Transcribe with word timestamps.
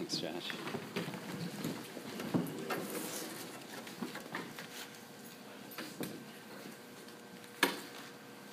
Thanks, 0.00 0.16
Josh. 0.16 0.32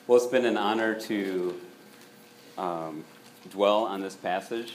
Well, 0.07 0.18
it's 0.18 0.28
been 0.28 0.44
an 0.44 0.57
honor 0.57 0.99
to 0.99 1.62
um, 2.57 3.05
dwell 3.49 3.86
on 3.86 4.02
this 4.02 4.13
passage 4.13 4.73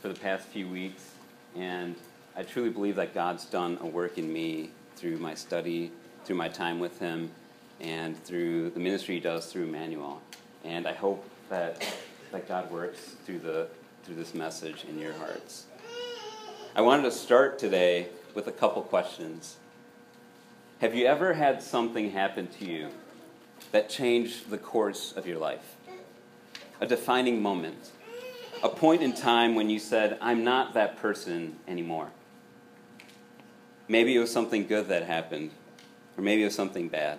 for 0.00 0.06
the 0.06 0.14
past 0.14 0.46
few 0.46 0.68
weeks, 0.68 1.10
and 1.56 1.96
I 2.36 2.44
truly 2.44 2.70
believe 2.70 2.94
that 2.96 3.14
God's 3.14 3.44
done 3.46 3.78
a 3.80 3.86
work 3.86 4.16
in 4.16 4.32
me 4.32 4.70
through 4.94 5.16
my 5.16 5.34
study, 5.34 5.90
through 6.24 6.36
my 6.36 6.48
time 6.48 6.78
with 6.78 7.00
Him, 7.00 7.32
and 7.80 8.16
through 8.22 8.70
the 8.70 8.80
ministry 8.80 9.16
He 9.16 9.20
does 9.20 9.46
through 9.46 9.64
Emmanuel. 9.64 10.22
And 10.62 10.86
I 10.86 10.92
hope 10.92 11.28
that, 11.48 11.84
that 12.30 12.46
God 12.46 12.70
works 12.70 13.16
through, 13.26 13.40
the, 13.40 13.66
through 14.04 14.14
this 14.14 14.34
message 14.34 14.84
in 14.84 15.00
your 15.00 15.14
hearts. 15.14 15.66
I 16.74 16.80
wanted 16.80 17.02
to 17.02 17.10
start 17.10 17.58
today 17.58 18.08
with 18.34 18.46
a 18.46 18.52
couple 18.52 18.80
questions. 18.80 19.56
Have 20.80 20.94
you 20.94 21.04
ever 21.04 21.34
had 21.34 21.62
something 21.62 22.12
happen 22.12 22.46
to 22.46 22.64
you 22.64 22.88
that 23.72 23.90
changed 23.90 24.48
the 24.48 24.56
course 24.56 25.12
of 25.12 25.26
your 25.26 25.36
life? 25.36 25.76
A 26.80 26.86
defining 26.86 27.42
moment, 27.42 27.90
a 28.62 28.70
point 28.70 29.02
in 29.02 29.12
time 29.12 29.54
when 29.54 29.68
you 29.68 29.78
said, 29.78 30.16
I'm 30.22 30.44
not 30.44 30.72
that 30.72 30.96
person 30.96 31.56
anymore. 31.68 32.10
Maybe 33.86 34.16
it 34.16 34.20
was 34.20 34.32
something 34.32 34.66
good 34.66 34.88
that 34.88 35.02
happened, 35.02 35.50
or 36.16 36.24
maybe 36.24 36.40
it 36.40 36.46
was 36.46 36.54
something 36.54 36.88
bad. 36.88 37.18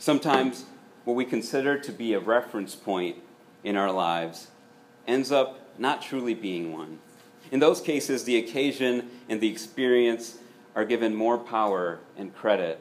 Sometimes 0.00 0.64
what 1.04 1.14
we 1.14 1.24
consider 1.24 1.78
to 1.78 1.92
be 1.92 2.14
a 2.14 2.20
reference 2.20 2.74
point 2.74 3.18
in 3.62 3.76
our 3.76 3.92
lives 3.92 4.48
ends 5.06 5.30
up 5.30 5.60
not 5.78 6.02
truly 6.02 6.34
being 6.34 6.72
one. 6.72 6.98
In 7.50 7.58
those 7.58 7.80
cases, 7.80 8.24
the 8.24 8.36
occasion 8.38 9.10
and 9.28 9.40
the 9.40 9.48
experience 9.48 10.38
are 10.74 10.84
given 10.84 11.14
more 11.14 11.36
power 11.36 11.98
and 12.16 12.34
credit 12.34 12.80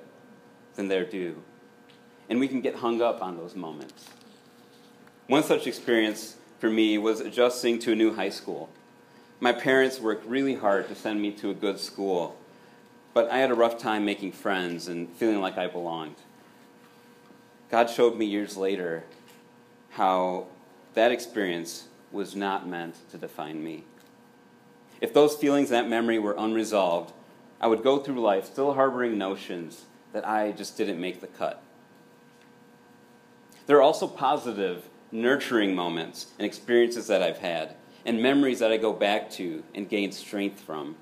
than 0.75 0.87
their 0.87 1.05
due. 1.05 1.41
And 2.29 2.39
we 2.39 2.47
can 2.47 2.61
get 2.61 2.75
hung 2.75 3.01
up 3.01 3.21
on 3.21 3.37
those 3.37 3.55
moments. 3.55 4.05
One 5.27 5.43
such 5.43 5.65
experience 5.65 6.35
for 6.59 6.69
me 6.69 6.97
was 6.97 7.19
adjusting 7.19 7.79
to 7.79 7.93
a 7.93 7.95
new 7.95 8.13
high 8.13 8.29
school. 8.29 8.69
My 9.39 9.53
parents 9.53 9.99
worked 9.99 10.25
really 10.25 10.55
hard 10.55 10.87
to 10.89 10.95
send 10.95 11.21
me 11.21 11.31
to 11.33 11.49
a 11.49 11.53
good 11.53 11.79
school, 11.79 12.37
but 13.13 13.31
I 13.31 13.37
had 13.37 13.51
a 13.51 13.55
rough 13.55 13.77
time 13.77 14.05
making 14.05 14.33
friends 14.33 14.87
and 14.87 15.09
feeling 15.13 15.41
like 15.41 15.57
I 15.57 15.67
belonged. 15.67 16.15
God 17.71 17.89
showed 17.89 18.17
me 18.17 18.25
years 18.25 18.57
later 18.57 19.03
how 19.91 20.47
that 20.93 21.11
experience 21.11 21.87
was 22.11 22.35
not 22.35 22.67
meant 22.67 22.95
to 23.11 23.17
define 23.17 23.63
me. 23.63 23.83
If 25.01 25.13
those 25.13 25.35
feelings, 25.35 25.69
that 25.69 25.87
memory 25.87 26.19
were 26.19 26.35
unresolved, 26.37 27.13
I 27.61 27.67
would 27.67 27.83
go 27.83 27.99
through 27.99 28.21
life 28.21 28.45
still 28.45 28.73
harboring 28.73 29.17
notions 29.17 29.85
that 30.13 30.27
I 30.27 30.51
just 30.51 30.77
didn't 30.77 30.99
make 30.99 31.21
the 31.21 31.27
cut. 31.27 31.61
There 33.67 33.77
are 33.77 33.81
also 33.81 34.07
positive, 34.07 34.89
nurturing 35.11 35.75
moments 35.75 36.27
and 36.37 36.45
experiences 36.45 37.07
that 37.07 37.21
I've 37.21 37.37
had, 37.37 37.75
and 38.05 38.21
memories 38.21 38.59
that 38.59 38.71
I 38.71 38.77
go 38.77 38.93
back 38.93 39.29
to 39.31 39.63
and 39.75 39.87
gain 39.87 40.11
strength 40.11 40.61
from. 40.61 40.95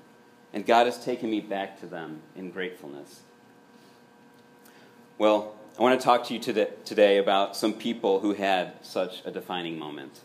And 0.52 0.66
God 0.66 0.86
has 0.86 1.02
taken 1.04 1.30
me 1.30 1.40
back 1.40 1.80
to 1.80 1.86
them 1.86 2.22
in 2.36 2.50
gratefulness. 2.50 3.20
Well, 5.16 5.54
I 5.78 5.82
want 5.82 5.98
to 5.98 6.04
talk 6.04 6.24
to 6.24 6.34
you 6.34 6.40
today 6.40 7.18
about 7.18 7.56
some 7.56 7.72
people 7.72 8.20
who 8.20 8.34
had 8.34 8.72
such 8.82 9.22
a 9.24 9.30
defining 9.30 9.78
moment. 9.78 10.20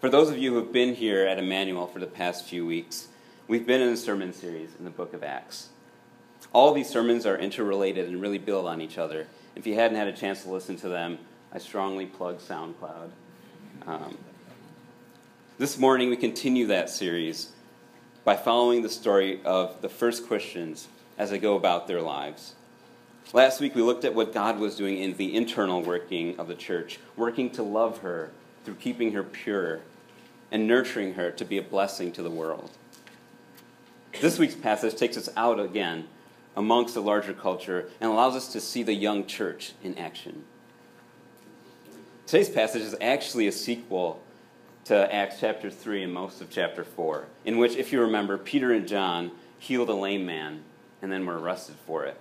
For 0.00 0.08
those 0.08 0.30
of 0.30 0.38
you 0.38 0.52
who 0.52 0.58
have 0.58 0.72
been 0.72 0.94
here 0.94 1.26
at 1.26 1.40
Emmanuel 1.40 1.88
for 1.88 1.98
the 1.98 2.06
past 2.06 2.44
few 2.44 2.64
weeks, 2.64 3.08
we've 3.48 3.66
been 3.66 3.80
in 3.80 3.88
a 3.88 3.96
sermon 3.96 4.32
series 4.32 4.70
in 4.78 4.84
the 4.84 4.92
book 4.92 5.12
of 5.12 5.24
Acts. 5.24 5.70
All 6.52 6.72
these 6.72 6.88
sermons 6.88 7.26
are 7.26 7.36
interrelated 7.36 8.06
and 8.06 8.22
really 8.22 8.38
build 8.38 8.66
on 8.66 8.80
each 8.80 8.96
other. 8.96 9.26
If 9.56 9.66
you 9.66 9.74
hadn't 9.74 9.96
had 9.96 10.06
a 10.06 10.12
chance 10.12 10.44
to 10.44 10.50
listen 10.50 10.76
to 10.76 10.88
them, 10.88 11.18
I 11.52 11.58
strongly 11.58 12.06
plug 12.06 12.38
SoundCloud. 12.38 13.10
Um, 13.88 14.16
this 15.58 15.76
morning, 15.76 16.10
we 16.10 16.16
continue 16.16 16.68
that 16.68 16.90
series 16.90 17.50
by 18.22 18.36
following 18.36 18.82
the 18.82 18.88
story 18.88 19.40
of 19.44 19.82
the 19.82 19.88
first 19.88 20.28
Christians 20.28 20.86
as 21.18 21.30
they 21.30 21.40
go 21.40 21.56
about 21.56 21.88
their 21.88 22.02
lives. 22.02 22.54
Last 23.32 23.60
week, 23.60 23.74
we 23.74 23.82
looked 23.82 24.04
at 24.04 24.14
what 24.14 24.32
God 24.32 24.60
was 24.60 24.76
doing 24.76 24.98
in 24.98 25.16
the 25.16 25.34
internal 25.34 25.82
working 25.82 26.38
of 26.38 26.46
the 26.46 26.54
church, 26.54 27.00
working 27.16 27.50
to 27.50 27.64
love 27.64 27.98
her 27.98 28.30
through 28.68 28.74
keeping 28.74 29.12
her 29.12 29.22
pure 29.22 29.80
and 30.52 30.68
nurturing 30.68 31.14
her 31.14 31.30
to 31.30 31.42
be 31.42 31.56
a 31.56 31.62
blessing 31.62 32.12
to 32.12 32.22
the 32.22 32.28
world. 32.28 32.70
This 34.20 34.38
week's 34.38 34.56
passage 34.56 34.94
takes 34.94 35.16
us 35.16 35.30
out 35.38 35.58
again 35.58 36.06
amongst 36.54 36.92
the 36.92 37.00
larger 37.00 37.32
culture 37.32 37.88
and 37.98 38.10
allows 38.10 38.36
us 38.36 38.52
to 38.52 38.60
see 38.60 38.82
the 38.82 38.92
young 38.92 39.24
church 39.24 39.72
in 39.82 39.96
action. 39.96 40.44
Today's 42.26 42.50
passage 42.50 42.82
is 42.82 42.94
actually 43.00 43.46
a 43.46 43.52
sequel 43.52 44.22
to 44.84 45.14
Acts 45.14 45.40
chapter 45.40 45.70
3 45.70 46.02
and 46.02 46.12
most 46.12 46.42
of 46.42 46.50
chapter 46.50 46.84
4, 46.84 47.24
in 47.46 47.56
which, 47.56 47.74
if 47.74 47.90
you 47.90 48.02
remember, 48.02 48.36
Peter 48.36 48.70
and 48.70 48.86
John 48.86 49.30
healed 49.58 49.88
a 49.88 49.94
lame 49.94 50.26
man 50.26 50.62
and 51.00 51.10
then 51.10 51.24
were 51.24 51.38
arrested 51.38 51.76
for 51.86 52.04
it. 52.04 52.18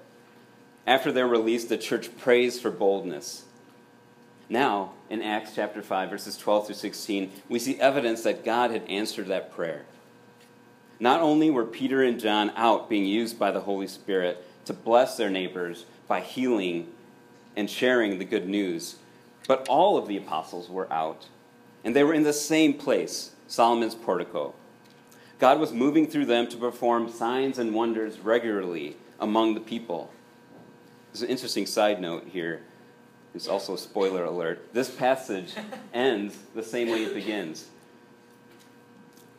After 0.85 1.12
their 1.12 1.28
release, 1.28 1.66
the 1.66 1.78
church 1.78 2.18
prays 2.18 2.58
for 2.58 2.72
boldness. 2.72 3.44
Now, 4.50 4.94
in 5.09 5.22
Acts 5.22 5.52
chapter 5.56 5.81
5, 5.81 6.09
verses 6.09 6.38
12 6.38 6.68
through 6.68 6.75
16, 6.75 7.31
we 7.50 7.59
see 7.59 7.80
evidence 7.80 8.24
that 8.24 8.46
God 8.46 8.72
had 8.72 8.84
answered 8.84 9.28
that 9.28 9.52
prayer. 9.53 9.85
Not 11.00 11.22
only 11.22 11.50
were 11.50 11.66
Peter 11.66 12.02
and 12.02 12.19
John 12.19 12.52
out 12.56 12.90
being 12.90 13.06
used 13.06 13.38
by 13.38 13.52
the 13.52 13.62
Holy 13.62 13.88
Spirit 13.88 14.44
to 14.66 14.74
bless 14.74 15.18
their 15.18 15.30
neighbors 15.30 15.85
by 16.08 16.22
healing 16.22 16.88
and 17.56 17.69
sharing 17.69 18.18
the 18.18 18.25
good 18.25 18.47
news, 18.47 18.96
but 19.47 19.68
all 19.68 19.97
of 19.97 20.08
the 20.08 20.18
apostles 20.18 20.69
were 20.69 20.91
out. 20.91 21.28
And 21.84 21.96
they 21.96 22.03
were 22.03 22.14
in 22.14 22.24
the 22.24 22.34
same 22.34 22.74
place, 22.74 23.31
Solomon's 23.47 23.96
portico. 23.96 24.53
God 25.40 25.59
was 25.59 25.72
moving 25.72 26.08
through 26.08 26.25
them 26.25 26.47
to 26.47 26.58
perform 26.58 27.09
signs 27.09 27.59
and 27.59 27.74
wonders 27.74 28.19
regularly 28.19 28.97
among 29.19 29.53
the 29.53 29.59
people. 29.59 30.12
There's 31.12 31.22
an 31.22 31.29
interesting 31.29 31.66
side 31.66 32.02
note 32.02 32.28
here. 32.31 32.62
It's 33.38 33.48
also 33.48 33.75
a 33.75 33.78
spoiler 33.78 34.25
alert. 34.25 34.74
This 34.74 34.90
passage 34.90 35.53
ends 35.94 36.36
the 36.56 36.64
same 36.64 36.90
way 36.90 37.03
it 37.03 37.14
begins. 37.14 37.68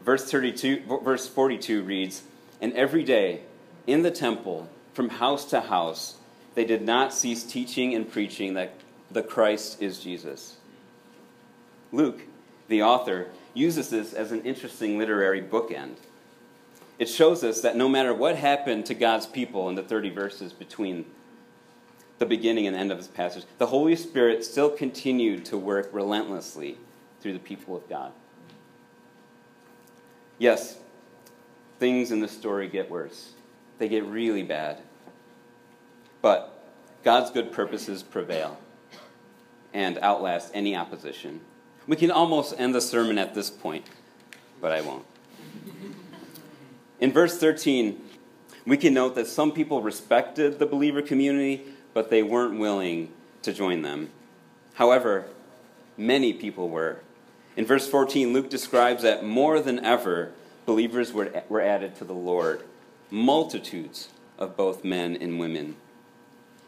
Verse 0.01 0.31
32, 0.31 1.01
verse 1.03 1.29
42 1.29 1.83
reads, 1.83 2.23
And 2.61 2.73
every 2.75 3.03
day 3.03 3.43
in 3.87 4.03
the 4.03 4.11
temple, 4.11 4.69
from 4.95 5.09
house 5.09 5.45
to 5.47 5.61
house, 5.61 6.17
they 6.55 6.65
did 6.65 6.83
not 6.83 7.13
cease 7.13 7.43
teaching 7.43 7.95
and 7.95 8.11
preaching 8.11 8.55
that 8.55 8.75
the 9.11 9.23
Christ 9.23 9.83
is 9.83 9.99
Jesus. 9.99 10.57
Luke, 11.91 12.23
the 12.69 12.83
author, 12.83 13.29
uses 13.53 13.91
this 13.91 14.13
as 14.13 14.31
an 14.31 14.43
interesting 14.43 14.97
literary 14.97 15.43
bookend. 15.43 15.97
It 16.99 17.09
shows 17.09 17.43
us 17.43 17.61
that 17.63 17.77
no 17.77 17.89
matter 17.89 18.15
what 18.15 18.37
happened 18.37 18.87
to 18.87 18.95
God's 18.95 19.27
people 19.27 19.69
in 19.69 19.75
the 19.75 19.83
30 19.83 20.11
verses 20.11 20.53
between 20.53 21.05
the 22.19 22.27
beginning 22.27 22.67
and 22.67 22.77
end 22.77 22.91
of 22.91 22.99
this 22.99 23.07
passage, 23.07 23.45
the 23.59 23.67
Holy 23.67 23.97
Spirit 23.97 24.45
still 24.45 24.71
continued 24.71 25.45
to 25.47 25.57
work 25.57 25.89
relentlessly 25.93 26.77
through 27.21 27.33
the 27.33 27.39
people 27.39 27.77
of 27.77 27.89
God. 27.89 28.13
Yes, 30.39 30.79
things 31.79 32.11
in 32.11 32.21
the 32.21 32.29
story 32.29 32.69
get 32.69 32.91
worse. 32.91 33.33
They 33.79 33.89
get 33.89 34.05
really 34.05 34.43
bad. 34.43 34.79
But 36.23 36.59
God's 37.05 37.31
good 37.31 37.53
purposes 37.53 38.03
prevail 38.03 38.59
and 39.73 39.99
outlast 39.99 40.51
any 40.55 40.77
opposition. 40.77 41.41
We 41.87 41.97
can 41.97 42.11
almost 42.11 42.55
end 42.59 42.75
the 42.75 42.81
sermon 42.81 43.19
at 43.19 43.35
this 43.35 43.51
point, 43.51 43.87
but 44.61 44.73
I 44.73 44.81
won't. 44.81 45.05
In 47.01 47.13
verse 47.13 47.39
13, 47.39 48.01
we 48.67 48.77
can 48.77 48.93
note 48.93 49.15
that 49.15 49.27
some 49.27 49.53
people 49.53 49.81
respected 49.83 50.59
the 50.59 50.67
believer 50.67 51.01
community 51.01 51.65
but 51.95 52.11
they 52.11 52.23
weren't 52.23 52.59
willing 52.59 53.13
to 53.43 53.53
join 53.53 53.83
them. 53.83 54.11
However, 54.75 55.27
many 55.97 56.33
people 56.33 56.69
were. 56.69 57.01
In 57.57 57.65
verse 57.65 57.89
14, 57.89 58.33
Luke 58.33 58.51
describes 58.51 59.03
that 59.03 59.25
more 59.25 59.61
than 59.61 59.85
ever, 59.85 60.33
believers 60.67 61.13
were, 61.13 61.43
were 61.49 61.61
added 61.61 61.97
to 61.97 62.05
the 62.05 62.15
Lord, 62.15 62.63
multitudes 63.11 64.09
of 64.39 64.57
both 64.57 64.85
men 64.85 65.17
and 65.17 65.41
women. 65.41 65.77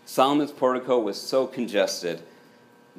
Solomon's 0.04 0.50
portico 0.50 0.98
was 0.98 1.20
so 1.20 1.46
congested 1.46 2.22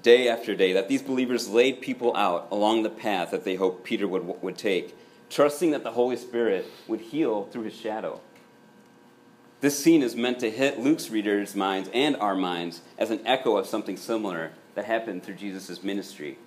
day 0.02 0.30
after 0.30 0.56
day 0.56 0.74
that 0.74 0.88
these 0.88 1.02
believers 1.02 1.50
laid 1.50 1.82
people 1.82 2.16
out 2.16 2.48
along 2.52 2.84
the 2.84 2.90
path 2.90 3.32
that 3.32 3.44
they 3.44 3.56
hoped 3.56 3.84
Peter 3.84 4.08
would, 4.08 4.42
would 4.42 4.58
take, 4.58 4.96
trusting 5.30 5.72
that 5.72 5.84
the 5.84 5.92
Holy 5.92 6.16
Spirit 6.16 6.66
would 6.88 7.02
heal 7.02 7.46
through 7.52 7.64
his 7.64 7.76
shadow. 7.76 8.22
This 9.62 9.78
scene 9.78 10.02
is 10.02 10.16
meant 10.16 10.40
to 10.40 10.50
hit 10.50 10.80
Luke's 10.80 11.12
readers' 11.12 11.56
minds 11.56 11.88
and 11.94 12.16
our 12.16 12.34
minds 12.34 12.82
as 12.98 13.12
an 13.12 13.22
echo 13.28 13.58
of 13.58 13.68
something 13.68 13.96
similar 13.96 14.54
that 14.74 14.86
happened 14.86 15.22
through 15.22 15.36
Jesus' 15.36 15.84
ministry. 15.84 16.40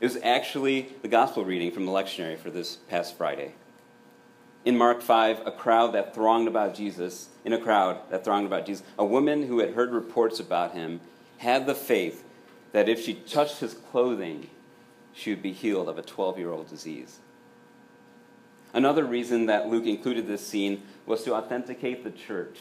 It 0.00 0.06
was 0.06 0.18
actually 0.22 0.94
the 1.02 1.08
gospel 1.08 1.44
reading 1.44 1.72
from 1.72 1.84
the 1.84 1.90
lectionary 1.90 2.38
for 2.38 2.48
this 2.48 2.76
past 2.76 3.18
Friday. 3.18 3.54
In 4.64 4.78
Mark 4.78 5.02
5, 5.02 5.48
a 5.48 5.50
crowd 5.50 5.94
that 5.94 6.14
thronged 6.14 6.46
about 6.46 6.76
Jesus, 6.76 7.28
in 7.44 7.52
a 7.52 7.60
crowd 7.60 7.98
that 8.10 8.24
thronged 8.24 8.46
about 8.46 8.66
Jesus, 8.66 8.86
a 8.96 9.04
woman 9.04 9.48
who 9.48 9.58
had 9.58 9.74
heard 9.74 9.90
reports 9.90 10.38
about 10.38 10.72
him 10.72 11.00
had 11.38 11.66
the 11.66 11.74
faith 11.74 12.22
that 12.70 12.88
if 12.88 13.04
she 13.04 13.14
touched 13.14 13.58
his 13.58 13.74
clothing, 13.74 14.48
she 15.12 15.30
would 15.30 15.42
be 15.42 15.52
healed 15.52 15.88
of 15.88 15.98
a 15.98 16.02
12 16.02 16.38
year 16.38 16.52
old 16.52 16.68
disease. 16.68 17.18
Another 18.72 19.04
reason 19.04 19.46
that 19.46 19.68
Luke 19.68 19.86
included 19.86 20.26
this 20.26 20.46
scene 20.46 20.82
was 21.06 21.24
to 21.24 21.34
authenticate 21.34 22.04
the 22.04 22.10
church 22.10 22.58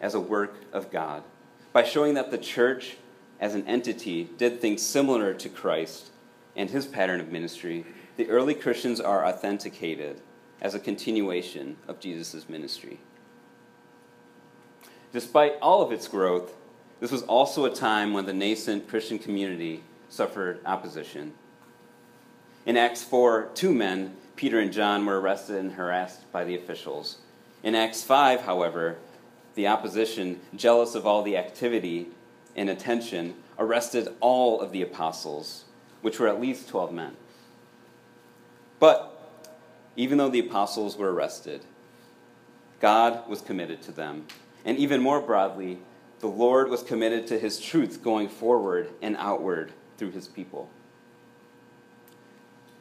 as 0.00 0.14
a 0.14 0.20
work 0.20 0.54
of 0.72 0.90
God 0.90 1.22
by 1.72 1.82
showing 1.82 2.14
that 2.14 2.30
the 2.30 2.38
church 2.38 2.96
as 3.38 3.54
an 3.54 3.66
entity 3.66 4.28
did 4.36 4.60
things 4.60 4.82
similar 4.82 5.32
to 5.34 5.48
Christ 5.48 6.10
and 6.56 6.68
his 6.68 6.86
pattern 6.86 7.20
of 7.20 7.32
ministry. 7.32 7.86
The 8.16 8.28
early 8.28 8.54
Christians 8.54 9.00
are 9.00 9.24
authenticated 9.26 10.20
as 10.60 10.74
a 10.74 10.80
continuation 10.80 11.76
of 11.88 12.00
Jesus' 12.00 12.48
ministry. 12.48 13.00
Despite 15.12 15.54
all 15.62 15.82
of 15.82 15.90
its 15.90 16.06
growth, 16.06 16.54
this 17.00 17.10
was 17.10 17.22
also 17.22 17.64
a 17.64 17.74
time 17.74 18.12
when 18.12 18.26
the 18.26 18.34
nascent 18.34 18.88
Christian 18.88 19.18
community 19.18 19.82
suffered 20.10 20.60
opposition. 20.66 21.32
In 22.66 22.76
Acts 22.76 23.02
4, 23.02 23.50
two 23.54 23.72
men, 23.72 24.16
Peter 24.40 24.58
and 24.58 24.72
John, 24.72 25.04
were 25.04 25.20
arrested 25.20 25.56
and 25.56 25.72
harassed 25.72 26.32
by 26.32 26.44
the 26.44 26.54
officials. 26.54 27.18
In 27.62 27.74
Acts 27.74 28.02
5, 28.02 28.40
however, 28.40 28.96
the 29.54 29.66
opposition, 29.66 30.40
jealous 30.56 30.94
of 30.94 31.06
all 31.06 31.22
the 31.22 31.36
activity 31.36 32.08
and 32.56 32.70
attention, 32.70 33.34
arrested 33.58 34.08
all 34.18 34.62
of 34.62 34.72
the 34.72 34.80
apostles, 34.80 35.66
which 36.00 36.18
were 36.18 36.26
at 36.26 36.40
least 36.40 36.70
12 36.70 36.90
men. 36.90 37.18
But 38.78 39.14
even 39.94 40.16
though 40.16 40.30
the 40.30 40.40
apostles 40.40 40.96
were 40.96 41.12
arrested, 41.12 41.60
God 42.80 43.28
was 43.28 43.42
committed 43.42 43.82
to 43.82 43.92
them. 43.92 44.26
And 44.64 44.78
even 44.78 45.02
more 45.02 45.20
broadly, 45.20 45.80
the 46.20 46.28
Lord 46.28 46.70
was 46.70 46.82
committed 46.82 47.26
to 47.26 47.38
his 47.38 47.60
truth 47.60 48.02
going 48.02 48.30
forward 48.30 48.88
and 49.02 49.18
outward 49.18 49.72
through 49.98 50.12
his 50.12 50.28
people. 50.28 50.70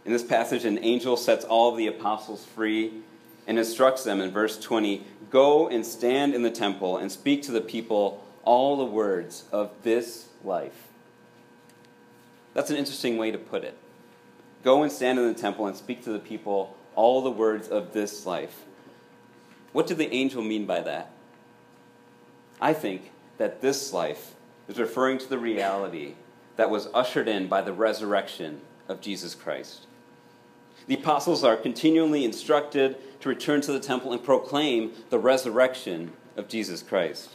In 0.09 0.13
this 0.13 0.23
passage, 0.23 0.65
an 0.65 0.83
angel 0.83 1.15
sets 1.15 1.45
all 1.45 1.69
of 1.69 1.77
the 1.77 1.85
apostles 1.85 2.43
free 2.43 3.03
and 3.45 3.59
instructs 3.59 4.03
them 4.03 4.21
in 4.21 4.31
verse 4.31 4.59
20 4.59 5.03
Go 5.29 5.67
and 5.67 5.85
stand 5.85 6.33
in 6.33 6.41
the 6.41 6.49
temple 6.49 6.97
and 6.97 7.11
speak 7.11 7.43
to 7.43 7.51
the 7.51 7.61
people 7.61 8.25
all 8.41 8.75
the 8.75 8.85
words 8.85 9.43
of 9.51 9.69
this 9.83 10.29
life. 10.43 10.87
That's 12.55 12.71
an 12.71 12.77
interesting 12.77 13.19
way 13.19 13.29
to 13.29 13.37
put 13.37 13.63
it. 13.63 13.77
Go 14.63 14.81
and 14.81 14.91
stand 14.91 15.19
in 15.19 15.27
the 15.27 15.39
temple 15.39 15.67
and 15.67 15.77
speak 15.77 16.03
to 16.05 16.11
the 16.11 16.17
people 16.17 16.75
all 16.95 17.21
the 17.21 17.29
words 17.29 17.67
of 17.67 17.93
this 17.93 18.25
life. 18.25 18.65
What 19.73 19.85
did 19.85 19.99
the 19.99 20.11
angel 20.11 20.41
mean 20.41 20.65
by 20.65 20.81
that? 20.81 21.11
I 22.59 22.73
think 22.73 23.11
that 23.37 23.61
this 23.61 23.93
life 23.93 24.33
is 24.67 24.79
referring 24.79 25.19
to 25.19 25.29
the 25.29 25.37
reality 25.37 26.15
that 26.55 26.71
was 26.71 26.89
ushered 26.95 27.27
in 27.27 27.47
by 27.47 27.61
the 27.61 27.73
resurrection 27.73 28.61
of 28.87 29.01
Jesus 29.01 29.35
Christ. 29.35 29.85
The 30.89 30.95
apostles 30.95 31.43
are 31.43 31.55
continually 31.55 32.25
instructed 32.25 32.97
to 33.19 33.29
return 33.29 33.61
to 33.61 33.71
the 33.71 33.79
temple 33.79 34.11
and 34.11 34.23
proclaim 34.23 34.91
the 35.11 35.19
resurrection 35.19 36.13
of 36.35 36.47
Jesus 36.47 36.81
Christ. 36.81 37.29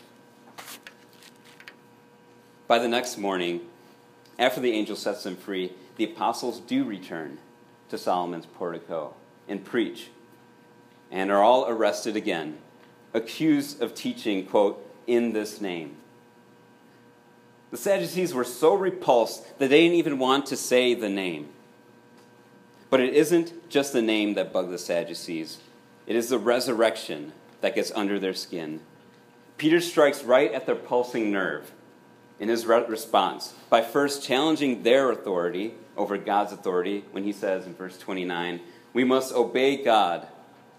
By 2.66 2.80
the 2.80 2.88
next 2.88 3.16
morning, 3.16 3.60
after 4.40 4.60
the 4.60 4.72
angel 4.72 4.96
sets 4.96 5.22
them 5.22 5.36
free, 5.36 5.72
the 5.94 6.02
apostles 6.02 6.58
do 6.58 6.82
return 6.84 7.38
to 7.90 7.96
Solomon's 7.96 8.46
portico 8.46 9.14
and 9.46 9.64
preach, 9.64 10.08
and 11.12 11.30
are 11.30 11.44
all 11.44 11.68
arrested 11.68 12.16
again, 12.16 12.58
accused 13.12 13.80
of 13.80 13.94
teaching, 13.94 14.46
quote, 14.46 14.84
in 15.06 15.32
this 15.32 15.60
name. 15.60 15.94
The 17.70 17.76
Sadducees 17.76 18.34
were 18.34 18.42
so 18.42 18.74
repulsed 18.74 19.60
that 19.60 19.70
they 19.70 19.82
didn't 19.82 19.98
even 19.98 20.18
want 20.18 20.46
to 20.46 20.56
say 20.56 20.94
the 20.94 21.08
name. 21.08 21.50
But 22.94 23.00
it 23.00 23.14
isn't 23.14 23.68
just 23.68 23.92
the 23.92 24.00
name 24.00 24.34
that 24.34 24.52
bugged 24.52 24.70
the 24.70 24.78
Sadducees, 24.78 25.58
it 26.06 26.14
is 26.14 26.28
the 26.28 26.38
resurrection 26.38 27.32
that 27.60 27.74
gets 27.74 27.90
under 27.90 28.20
their 28.20 28.34
skin. 28.34 28.78
Peter 29.58 29.80
strikes 29.80 30.22
right 30.22 30.52
at 30.52 30.64
their 30.64 30.76
pulsing 30.76 31.32
nerve 31.32 31.72
in 32.38 32.48
his 32.48 32.66
re- 32.66 32.86
response 32.86 33.54
by 33.68 33.82
first 33.82 34.22
challenging 34.22 34.84
their 34.84 35.10
authority 35.10 35.74
over 35.96 36.16
God's 36.16 36.52
authority 36.52 37.04
when 37.10 37.24
he 37.24 37.32
says 37.32 37.66
in 37.66 37.74
verse 37.74 37.98
29, 37.98 38.60
we 38.92 39.02
must 39.02 39.34
obey 39.34 39.82
God 39.82 40.28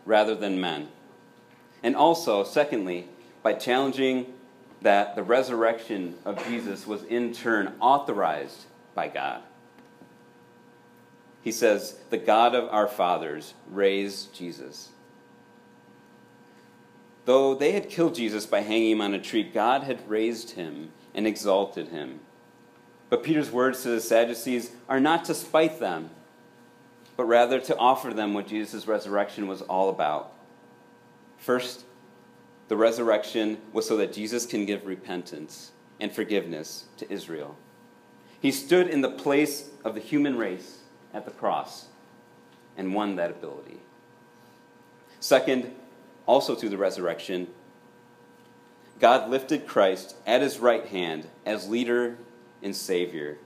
rather 0.05 0.35
than 0.35 0.61
men. 0.61 0.87
And 1.83 1.97
also, 1.97 2.45
secondly, 2.45 3.09
by 3.43 3.55
challenging 3.55 4.27
that 4.83 5.17
the 5.17 5.23
resurrection 5.23 6.15
of 6.23 6.41
Jesus 6.47 6.87
was 6.87 7.03
in 7.03 7.33
turn 7.33 7.73
authorized 7.81 8.67
by 8.93 9.09
God. 9.09 9.41
He 11.45 11.51
says, 11.51 11.99
The 12.09 12.17
God 12.17 12.55
of 12.55 12.67
our 12.69 12.87
fathers 12.87 13.53
raised 13.69 14.33
Jesus. 14.33 14.89
Though 17.25 17.53
they 17.53 17.71
had 17.71 17.87
killed 17.87 18.15
Jesus 18.15 18.47
by 18.47 18.61
hanging 18.61 18.93
him 18.93 19.01
on 19.01 19.13
a 19.13 19.21
tree, 19.21 19.43
God 19.43 19.83
had 19.83 20.09
raised 20.09 20.51
him 20.51 20.91
and 21.13 21.27
exalted 21.27 21.89
him. 21.89 22.19
But 23.09 23.21
Peter's 23.21 23.51
words 23.51 23.83
to 23.83 23.89
the 23.89 24.01
Sadducees 24.01 24.71
are 24.89 24.99
not 24.99 25.25
to 25.25 25.35
spite 25.35 25.79
them, 25.79 26.09
but 27.15 27.25
rather 27.25 27.59
to 27.59 27.77
offer 27.77 28.11
them 28.11 28.33
what 28.33 28.47
Jesus' 28.47 28.87
resurrection 28.87 29.47
was 29.47 29.61
all 29.61 29.89
about. 29.89 30.33
First, 31.37 31.85
the 32.69 32.75
resurrection 32.75 33.59
was 33.71 33.87
so 33.87 33.97
that 33.97 34.13
Jesus 34.13 34.47
can 34.47 34.65
give 34.65 34.87
repentance 34.87 35.73
and 35.99 36.11
forgiveness 36.11 36.85
to 36.97 37.11
Israel. 37.11 37.55
He 38.41 38.51
stood 38.51 38.87
in 38.87 39.01
the 39.01 39.11
place 39.11 39.69
of 39.83 39.93
the 39.93 40.01
human 40.01 40.39
race 40.39 40.79
at 41.15 41.25
the 41.25 41.31
cross 41.31 41.85
and 42.77 42.93
won 42.93 43.15
that 43.15 43.31
ability. 43.31 43.79
Second, 45.19 45.73
also 46.27 46.53
through 46.53 46.69
the 46.69 46.77
resurrection, 46.77 47.47
God 48.99 49.29
lifted 49.29 49.65
Christ 49.65 50.15
at 50.27 50.41
his 50.41 50.59
right 50.59 50.85
hand 50.85 51.27
as 51.45 51.69
leader 51.69 52.17
and 52.61 52.75
Savior. 52.75 53.37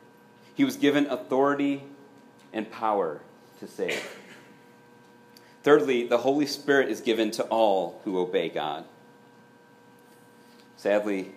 He 0.56 0.66
was 0.66 0.76
given 0.76 1.06
authority 1.06 1.84
and 2.52 2.70
power 2.70 3.22
to 3.60 3.68
save. 3.68 4.18
Thirdly, 5.64 6.08
the 6.08 6.20
Holy 6.20 6.46
Spirit 6.46 6.90
is 6.90 7.02
given 7.02 7.32
to 7.32 7.44
all 7.44 8.02
who 8.04 8.18
obey 8.18 8.50
God. 8.50 8.86
Sadly, 10.76 11.34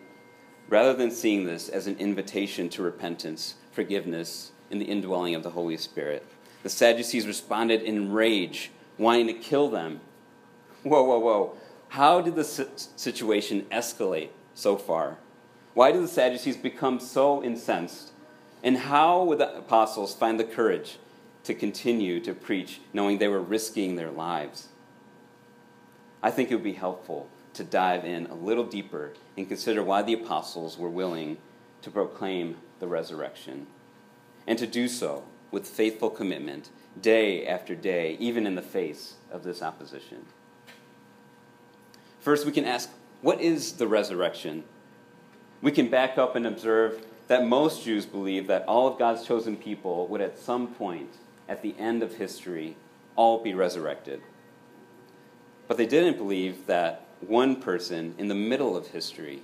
rather 0.68 0.94
than 0.94 1.10
seeing 1.10 1.44
this 1.44 1.68
as 1.68 1.86
an 1.86 1.98
invitation 1.98 2.68
to 2.70 2.82
repentance, 2.82 3.56
forgiveness, 3.72 4.52
and 4.72 4.80
the 4.80 4.86
indwelling 4.86 5.36
of 5.36 5.44
the 5.44 5.50
Holy 5.50 5.76
Spirit, 5.76 6.26
the 6.64 6.68
Sadducees 6.68 7.26
responded 7.26 7.82
in 7.82 8.10
rage, 8.10 8.72
wanting 8.98 9.28
to 9.28 9.34
kill 9.34 9.70
them. 9.70 10.00
Whoa, 10.82 11.04
whoa, 11.04 11.18
whoa. 11.20 11.56
How 11.90 12.20
did 12.20 12.34
the 12.34 12.44
situation 12.44 13.66
escalate 13.70 14.30
so 14.54 14.76
far? 14.76 15.18
Why 15.74 15.92
did 15.92 16.02
the 16.02 16.08
Sadducees 16.08 16.56
become 16.56 16.98
so 16.98 17.44
incensed? 17.44 18.10
And 18.64 18.76
how 18.76 19.22
would 19.22 19.38
the 19.38 19.56
apostles 19.56 20.14
find 20.14 20.40
the 20.40 20.44
courage 20.44 20.98
to 21.44 21.54
continue 21.54 22.20
to 22.20 22.34
preach, 22.34 22.80
knowing 22.92 23.18
they 23.18 23.28
were 23.28 23.40
risking 23.40 23.96
their 23.96 24.10
lives. 24.10 24.68
I 26.22 26.30
think 26.30 26.50
it 26.50 26.54
would 26.54 26.64
be 26.64 26.72
helpful 26.72 27.28
to 27.54 27.64
dive 27.64 28.04
in 28.04 28.26
a 28.26 28.34
little 28.34 28.64
deeper 28.64 29.12
and 29.36 29.48
consider 29.48 29.82
why 29.82 30.02
the 30.02 30.14
apostles 30.14 30.78
were 30.78 30.88
willing 30.88 31.38
to 31.82 31.90
proclaim 31.90 32.56
the 32.78 32.86
resurrection, 32.86 33.66
and 34.46 34.58
to 34.58 34.66
do 34.66 34.88
so 34.88 35.25
with 35.50 35.66
faithful 35.66 36.11
commitment 36.11 36.70
day 37.00 37.46
after 37.46 37.75
day, 37.75 38.16
even 38.18 38.46
in 38.46 38.54
the 38.54 38.62
face 38.62 39.14
of 39.30 39.44
this 39.44 39.62
opposition. 39.62 40.26
First, 42.20 42.46
we 42.46 42.52
can 42.52 42.64
ask 42.64 42.90
what 43.20 43.40
is 43.40 43.72
the 43.72 43.87
resurrection? 43.87 44.64
We 45.61 45.70
can 45.70 45.88
back 45.88 46.18
up 46.18 46.34
and 46.34 46.46
observe 46.46 47.04
that 47.28 47.46
most 47.46 47.84
Jews 47.84 48.04
believe 48.04 48.49
that 48.49 48.64
all 48.66 48.88
of 48.88 48.99
God's 48.99 49.25
chosen 49.25 49.56
people 49.56 50.06
would 50.08 50.20
at 50.20 50.38
some 50.38 50.68
point 50.68 51.11
at 51.49 51.62
the 51.62 51.75
end 51.78 52.02
of 52.02 52.14
history, 52.14 52.76
all 53.16 53.42
be 53.42 53.54
resurrected. 53.54 54.22
But 55.68 55.76
they 55.76 55.87
didn't 55.87 56.16
believe 56.16 56.66
that 56.66 57.06
one 57.20 57.56
person 57.56 58.14
in 58.18 58.28
the 58.28 58.34
middle 58.34 58.76
of 58.76 58.88
history 58.88 59.42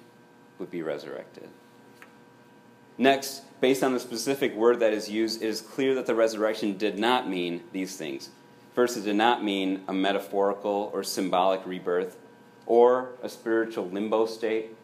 would 0.58 0.70
be 0.70 0.82
resurrected. 0.82 1.48
Next, 2.98 3.42
based 3.60 3.84
on 3.84 3.92
the 3.92 4.00
specific 4.00 4.54
word 4.54 4.80
that 4.80 4.92
is 4.92 5.08
used, 5.08 5.40
it 5.40 5.46
is 5.46 5.60
clear 5.60 5.94
that 5.94 6.06
the 6.06 6.16
resurrection 6.16 6.76
did 6.76 6.98
not 6.98 7.28
mean 7.28 7.62
these 7.72 7.96
things. 7.96 8.30
First, 8.74 8.96
it 8.96 9.04
did 9.04 9.16
not 9.16 9.42
mean 9.42 9.82
a 9.86 9.92
metaphorical 9.92 10.90
or 10.92 11.04
symbolic 11.04 11.64
rebirth, 11.64 12.16
or 12.66 13.10
a 13.22 13.28
spiritual 13.28 13.88
limbo 13.88 14.26
state, 14.26 14.76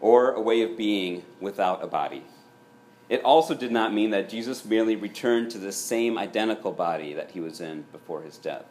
or 0.00 0.32
a 0.32 0.40
way 0.40 0.62
of 0.62 0.76
being 0.76 1.24
without 1.40 1.82
a 1.82 1.86
body. 1.86 2.22
It 3.08 3.22
also 3.22 3.54
did 3.54 3.72
not 3.72 3.94
mean 3.94 4.10
that 4.10 4.28
Jesus 4.28 4.64
merely 4.64 4.96
returned 4.96 5.50
to 5.52 5.58
the 5.58 5.72
same 5.72 6.18
identical 6.18 6.72
body 6.72 7.14
that 7.14 7.30
he 7.30 7.40
was 7.40 7.60
in 7.60 7.84
before 7.92 8.22
his 8.22 8.36
death. 8.36 8.64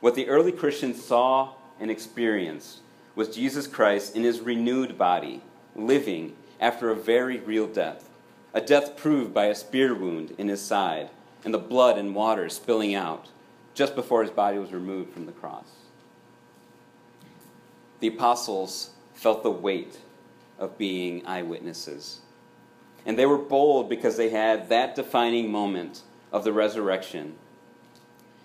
What 0.00 0.14
the 0.14 0.28
early 0.28 0.52
Christians 0.52 1.02
saw 1.02 1.54
and 1.80 1.90
experienced 1.90 2.80
was 3.14 3.34
Jesus 3.34 3.66
Christ 3.66 4.14
in 4.14 4.24
his 4.24 4.40
renewed 4.40 4.98
body, 4.98 5.42
living 5.74 6.36
after 6.60 6.90
a 6.90 6.96
very 6.96 7.38
real 7.38 7.66
death, 7.66 8.08
a 8.54 8.60
death 8.60 8.96
proved 8.96 9.34
by 9.34 9.46
a 9.46 9.54
spear 9.54 9.94
wound 9.94 10.34
in 10.38 10.48
his 10.48 10.62
side 10.62 11.10
and 11.44 11.52
the 11.52 11.58
blood 11.58 11.98
and 11.98 12.14
water 12.14 12.48
spilling 12.48 12.94
out 12.94 13.28
just 13.74 13.94
before 13.94 14.22
his 14.22 14.30
body 14.30 14.58
was 14.58 14.72
removed 14.72 15.12
from 15.12 15.26
the 15.26 15.32
cross. 15.32 15.68
The 18.00 18.08
apostles 18.08 18.90
felt 19.14 19.42
the 19.42 19.50
weight 19.50 19.98
of 20.58 20.78
being 20.78 21.24
eyewitnesses. 21.26 22.20
And 23.04 23.18
they 23.18 23.26
were 23.26 23.38
bold 23.38 23.88
because 23.88 24.16
they 24.16 24.30
had 24.30 24.68
that 24.68 24.94
defining 24.94 25.50
moment 25.50 26.02
of 26.32 26.42
the 26.42 26.52
resurrection. 26.52 27.34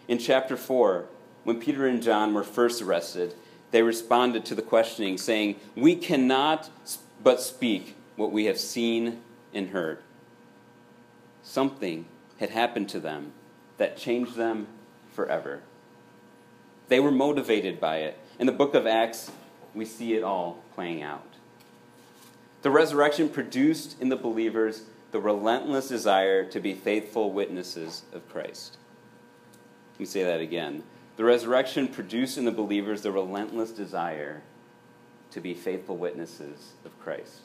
In 0.08 0.18
chapter 0.18 0.56
4, 0.56 1.06
when 1.44 1.60
Peter 1.60 1.88
and 1.88 2.04
John 2.04 2.34
were 2.34 2.44
first 2.44 2.82
arrested, 2.82 3.34
they 3.72 3.82
responded 3.82 4.46
to 4.46 4.56
the 4.56 4.62
questioning, 4.62 5.18
saying, 5.18 5.56
We 5.76 5.96
cannot 5.96 6.70
but 7.24 7.42
speak 7.42 7.96
what 8.16 8.32
we 8.32 8.46
have 8.46 8.60
seen 8.60 9.22
and 9.54 9.70
heard. 9.70 10.00
Something 11.44 12.06
had 12.40 12.50
happened 12.50 12.90
to 12.90 13.00
them 13.00 13.34
that 13.78 13.98
changed 13.98 14.36
them 14.36 14.68
forever. 15.14 15.62
They 16.88 17.00
were 17.00 17.12
motivated 17.12 17.80
by 17.80 17.98
it. 17.98 18.18
In 18.40 18.46
the 18.46 18.52
book 18.52 18.74
of 18.74 18.86
Acts, 18.86 19.32
we 19.74 19.86
see 19.86 20.14
it 20.14 20.24
all 20.24 20.64
playing 20.74 21.02
out. 21.02 21.26
The 22.62 22.72
resurrection 22.72 23.30
produced 23.30 24.00
in 24.02 24.10
the 24.10 24.16
believers 24.16 24.84
the 25.12 25.20
relentless 25.20 25.88
desire 25.88 26.46
to 26.46 26.60
be 26.60 26.74
faithful 26.74 27.32
witnesses 27.32 28.04
of 28.14 28.28
Christ. 28.30 28.78
Let 29.94 30.00
me 30.00 30.06
say 30.06 30.24
that 30.24 30.42
again. 30.42 30.84
The 31.18 31.24
resurrection 31.24 31.88
produced 31.88 32.38
in 32.38 32.46
the 32.46 32.52
believers 32.52 33.02
the 33.02 33.12
relentless 33.12 33.72
desire 33.72 34.42
to 35.32 35.40
be 35.40 35.54
faithful 35.54 35.98
witnesses 35.98 36.74
of 36.86 36.98
Christ. 37.00 37.42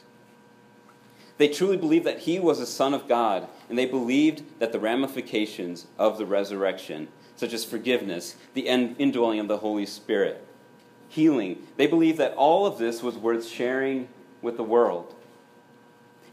They 1.37 1.47
truly 1.47 1.77
believed 1.77 2.05
that 2.05 2.19
he 2.19 2.39
was 2.39 2.59
a 2.59 2.65
Son 2.65 2.93
of 2.93 3.07
God, 3.07 3.47
and 3.69 3.77
they 3.77 3.85
believed 3.85 4.43
that 4.59 4.71
the 4.71 4.79
ramifications 4.79 5.85
of 5.97 6.17
the 6.17 6.25
resurrection, 6.25 7.09
such 7.35 7.53
as 7.53 7.63
forgiveness, 7.63 8.35
the 8.55 8.67
indwelling 8.67 9.39
of 9.39 9.47
the 9.47 9.57
Holy 9.57 9.85
Spirit, 9.85 10.43
healing, 11.09 11.67
they 11.77 11.85
believed 11.85 12.17
that 12.17 12.33
all 12.33 12.65
of 12.65 12.79
this 12.79 13.03
was 13.03 13.15
worth 13.15 13.47
sharing 13.47 14.07
with 14.41 14.57
the 14.57 14.63
world. 14.63 15.13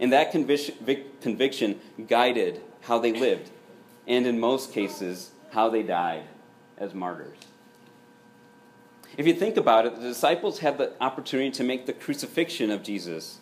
And 0.00 0.12
that 0.12 0.32
conviction 0.32 1.80
guided 2.08 2.62
how 2.80 2.98
they 2.98 3.12
lived, 3.12 3.50
and 4.06 4.26
in 4.26 4.40
most 4.40 4.72
cases, 4.72 5.30
how 5.52 5.68
they 5.68 5.82
died 5.82 6.24
as 6.78 6.94
martyrs. 6.94 7.38
If 9.16 9.26
you 9.26 9.34
think 9.34 9.56
about 9.56 9.86
it, 9.86 9.94
the 9.96 10.08
disciples 10.08 10.58
had 10.58 10.78
the 10.78 10.92
opportunity 11.00 11.50
to 11.52 11.62
make 11.62 11.86
the 11.86 11.92
crucifixion 11.92 12.70
of 12.70 12.82
Jesus 12.82 13.38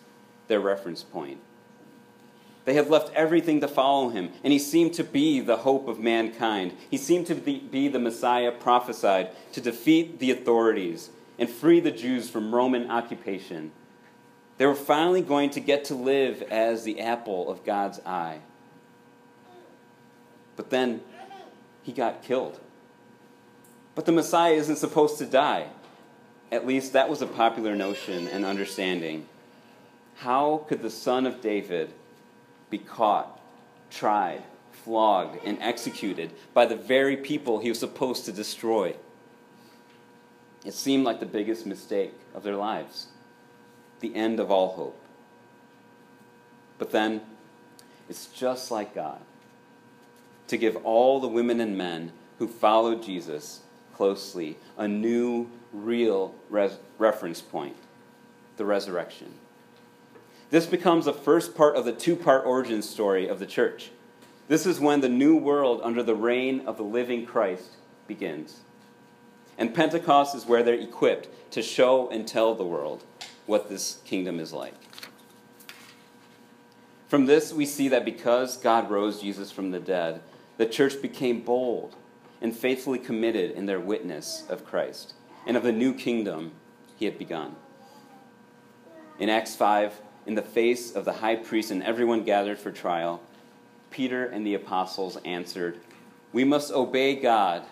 their 0.47 0.59
reference 0.59 1.03
point. 1.03 1.39
They 2.65 2.75
had 2.75 2.89
left 2.89 3.13
everything 3.13 3.59
to 3.61 3.67
follow 3.67 4.09
him, 4.09 4.31
and 4.43 4.53
he 4.53 4.59
seemed 4.59 4.93
to 4.93 5.03
be 5.03 5.41
the 5.41 5.57
hope 5.57 5.87
of 5.87 5.99
mankind. 5.99 6.73
He 6.89 6.97
seemed 6.97 7.27
to 7.27 7.35
be 7.35 7.87
the 7.89 7.99
Messiah 7.99 8.51
prophesied 8.51 9.29
to 9.51 9.61
defeat 9.61 10.19
the 10.19 10.31
authorities 10.31 11.09
and 11.37 11.49
free 11.49 11.79
the 11.79 11.91
Jews 11.91 12.29
from 12.29 12.55
Roman 12.55 12.89
occupation. 12.89 13.71
They 14.57 14.65
were 14.65 14.75
finally 14.75 15.21
going 15.21 15.49
to 15.51 15.59
get 15.59 15.85
to 15.85 15.95
live 15.95 16.41
as 16.43 16.83
the 16.83 17.01
apple 17.01 17.51
of 17.51 17.65
God's 17.65 17.99
eye. 18.05 18.39
But 20.55 20.69
then 20.69 21.01
he 21.81 21.91
got 21.91 22.23
killed. 22.23 22.59
But 23.95 24.05
the 24.05 24.11
Messiah 24.11 24.53
isn't 24.53 24.77
supposed 24.77 25.17
to 25.17 25.25
die. 25.25 25.67
At 26.51 26.67
least 26.67 26.93
that 26.93 27.09
was 27.09 27.21
a 27.21 27.27
popular 27.27 27.75
notion 27.75 28.27
and 28.27 28.45
understanding. 28.45 29.27
How 30.17 30.65
could 30.67 30.81
the 30.81 30.91
son 30.91 31.25
of 31.25 31.41
David 31.41 31.91
be 32.69 32.77
caught, 32.77 33.39
tried, 33.89 34.43
flogged, 34.71 35.39
and 35.45 35.57
executed 35.61 36.31
by 36.53 36.65
the 36.65 36.75
very 36.75 37.17
people 37.17 37.59
he 37.59 37.69
was 37.69 37.79
supposed 37.79 38.25
to 38.25 38.31
destroy? 38.31 38.95
It 40.65 40.73
seemed 40.73 41.05
like 41.05 41.19
the 41.19 41.25
biggest 41.25 41.65
mistake 41.65 42.13
of 42.33 42.43
their 42.43 42.55
lives, 42.55 43.07
the 43.99 44.15
end 44.15 44.39
of 44.39 44.49
all 44.49 44.69
hope. 44.69 44.99
But 46.77 46.91
then, 46.91 47.21
it's 48.09 48.27
just 48.27 48.71
like 48.71 48.95
God 48.95 49.19
to 50.47 50.57
give 50.57 50.75
all 50.85 51.19
the 51.19 51.27
women 51.27 51.59
and 51.59 51.77
men 51.77 52.11
who 52.39 52.47
followed 52.47 53.03
Jesus 53.03 53.61
closely 53.95 54.57
a 54.77 54.87
new, 54.87 55.49
real 55.71 56.35
res- 56.49 56.77
reference 56.97 57.41
point 57.41 57.75
the 58.57 58.65
resurrection. 58.65 59.33
This 60.53 60.67
becomes 60.67 61.05
the 61.05 61.13
first 61.13 61.55
part 61.55 61.75
of 61.75 61.83
the 61.83 61.91
two 61.91 62.15
part 62.15 62.45
origin 62.45 62.83
story 62.83 63.27
of 63.27 63.39
the 63.39 63.47
church. 63.47 63.89
This 64.47 64.67
is 64.67 64.79
when 64.79 65.01
the 65.01 65.09
new 65.09 65.35
world 65.35 65.81
under 65.83 66.03
the 66.03 66.13
reign 66.13 66.61
of 66.67 66.77
the 66.77 66.83
living 66.83 67.25
Christ 67.25 67.77
begins. 68.07 68.59
And 69.57 69.73
Pentecost 69.73 70.35
is 70.35 70.45
where 70.45 70.61
they're 70.61 70.75
equipped 70.75 71.27
to 71.53 71.63
show 71.63 72.07
and 72.07 72.27
tell 72.27 72.53
the 72.53 72.63
world 72.63 73.03
what 73.47 73.67
this 73.67 73.97
kingdom 74.05 74.39
is 74.39 74.53
like. 74.53 74.75
From 77.07 77.25
this, 77.25 77.51
we 77.51 77.65
see 77.65 77.87
that 77.87 78.05
because 78.05 78.55
God 78.57 78.91
rose 78.91 79.23
Jesus 79.23 79.51
from 79.51 79.71
the 79.71 79.79
dead, 79.79 80.21
the 80.57 80.67
church 80.67 81.01
became 81.01 81.41
bold 81.41 81.95
and 82.41 82.55
faithfully 82.55 82.99
committed 82.99 83.49
in 83.49 83.65
their 83.65 83.79
witness 83.79 84.43
of 84.47 84.67
Christ 84.67 85.15
and 85.47 85.57
of 85.57 85.63
the 85.63 85.71
new 85.71 85.95
kingdom 85.95 86.51
he 86.95 87.05
had 87.05 87.17
begun. 87.17 87.55
In 89.17 89.29
Acts 89.29 89.55
5, 89.55 89.99
in 90.25 90.35
the 90.35 90.41
face 90.41 90.93
of 90.93 91.05
the 91.05 91.13
high 91.13 91.35
priest 91.35 91.71
and 91.71 91.83
everyone 91.83 92.23
gathered 92.23 92.57
for 92.57 92.71
trial, 92.71 93.21
Peter 93.91 94.25
and 94.25 94.45
the 94.45 94.55
apostles 94.55 95.17
answered, 95.25 95.79
We 96.31 96.43
must 96.43 96.71
obey 96.71 97.15
God 97.15 97.63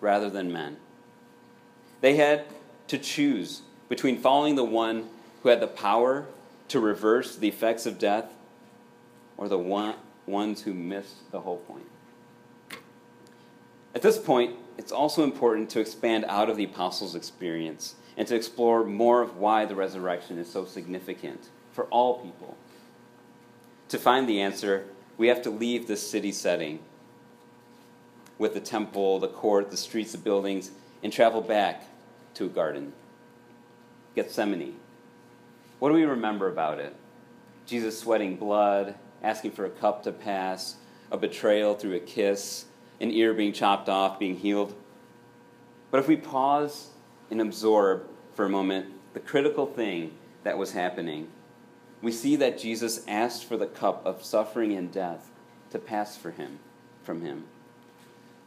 rather 0.00 0.28
than 0.30 0.52
men. 0.52 0.76
They 2.00 2.16
had 2.16 2.44
to 2.88 2.98
choose 2.98 3.62
between 3.88 4.18
following 4.18 4.56
the 4.56 4.64
one 4.64 5.08
who 5.42 5.48
had 5.48 5.60
the 5.60 5.66
power 5.66 6.26
to 6.68 6.80
reverse 6.80 7.36
the 7.36 7.48
effects 7.48 7.86
of 7.86 7.98
death 7.98 8.32
or 9.36 9.48
the 9.48 9.58
one, 9.58 9.94
ones 10.26 10.62
who 10.62 10.74
missed 10.74 11.30
the 11.30 11.40
whole 11.40 11.58
point. 11.58 11.86
At 13.94 14.02
this 14.02 14.18
point, 14.18 14.56
it's 14.76 14.92
also 14.92 15.24
important 15.24 15.70
to 15.70 15.80
expand 15.80 16.24
out 16.28 16.50
of 16.50 16.56
the 16.56 16.64
apostles' 16.64 17.14
experience 17.14 17.94
and 18.16 18.26
to 18.28 18.34
explore 18.34 18.84
more 18.84 19.22
of 19.22 19.36
why 19.36 19.64
the 19.64 19.74
resurrection 19.74 20.38
is 20.38 20.50
so 20.50 20.64
significant 20.64 21.48
for 21.76 21.84
all 21.84 22.20
people. 22.20 22.56
To 23.90 23.98
find 23.98 24.26
the 24.26 24.40
answer, 24.40 24.86
we 25.18 25.28
have 25.28 25.42
to 25.42 25.50
leave 25.50 25.86
this 25.86 26.10
city 26.10 26.32
setting 26.32 26.80
with 28.38 28.54
the 28.54 28.60
temple, 28.60 29.18
the 29.18 29.28
court, 29.28 29.70
the 29.70 29.76
streets, 29.76 30.12
the 30.12 30.18
buildings, 30.18 30.70
and 31.02 31.12
travel 31.12 31.42
back 31.42 31.84
to 32.34 32.46
a 32.46 32.48
garden. 32.48 32.94
Gethsemane. 34.14 34.74
What 35.78 35.90
do 35.90 35.94
we 35.94 36.04
remember 36.04 36.48
about 36.48 36.80
it? 36.80 36.96
Jesus 37.66 38.00
sweating 38.00 38.36
blood, 38.36 38.94
asking 39.22 39.50
for 39.50 39.66
a 39.66 39.70
cup 39.70 40.02
to 40.04 40.12
pass, 40.12 40.76
a 41.10 41.18
betrayal 41.18 41.74
through 41.74 41.96
a 41.96 42.00
kiss, 42.00 42.64
an 43.00 43.10
ear 43.10 43.34
being 43.34 43.52
chopped 43.52 43.90
off, 43.90 44.18
being 44.18 44.36
healed. 44.36 44.74
But 45.90 46.00
if 46.00 46.08
we 46.08 46.16
pause 46.16 46.88
and 47.30 47.40
absorb 47.40 48.08
for 48.34 48.46
a 48.46 48.50
moment 48.50 48.86
the 49.12 49.20
critical 49.20 49.66
thing 49.66 50.12
that 50.42 50.56
was 50.56 50.72
happening, 50.72 51.28
we 52.02 52.12
see 52.12 52.36
that 52.36 52.58
Jesus 52.58 53.04
asked 53.08 53.44
for 53.44 53.56
the 53.56 53.66
cup 53.66 54.04
of 54.04 54.24
suffering 54.24 54.72
and 54.72 54.92
death 54.92 55.30
to 55.70 55.78
pass 55.78 56.16
for 56.16 56.30
him 56.30 56.58
from 57.02 57.22
him. 57.22 57.44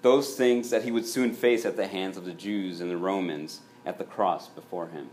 Those 0.02 0.36
things 0.36 0.70
that 0.70 0.84
he 0.84 0.92
would 0.92 1.06
soon 1.06 1.34
face 1.34 1.66
at 1.66 1.76
the 1.76 1.88
hands 1.88 2.16
of 2.16 2.26
the 2.26 2.34
Jews 2.34 2.80
and 2.80 2.90
the 2.90 2.98
Romans 2.98 3.62
at 3.86 3.98
the 3.98 4.04
cross 4.04 4.48
before 4.48 4.88
him. 4.88 5.10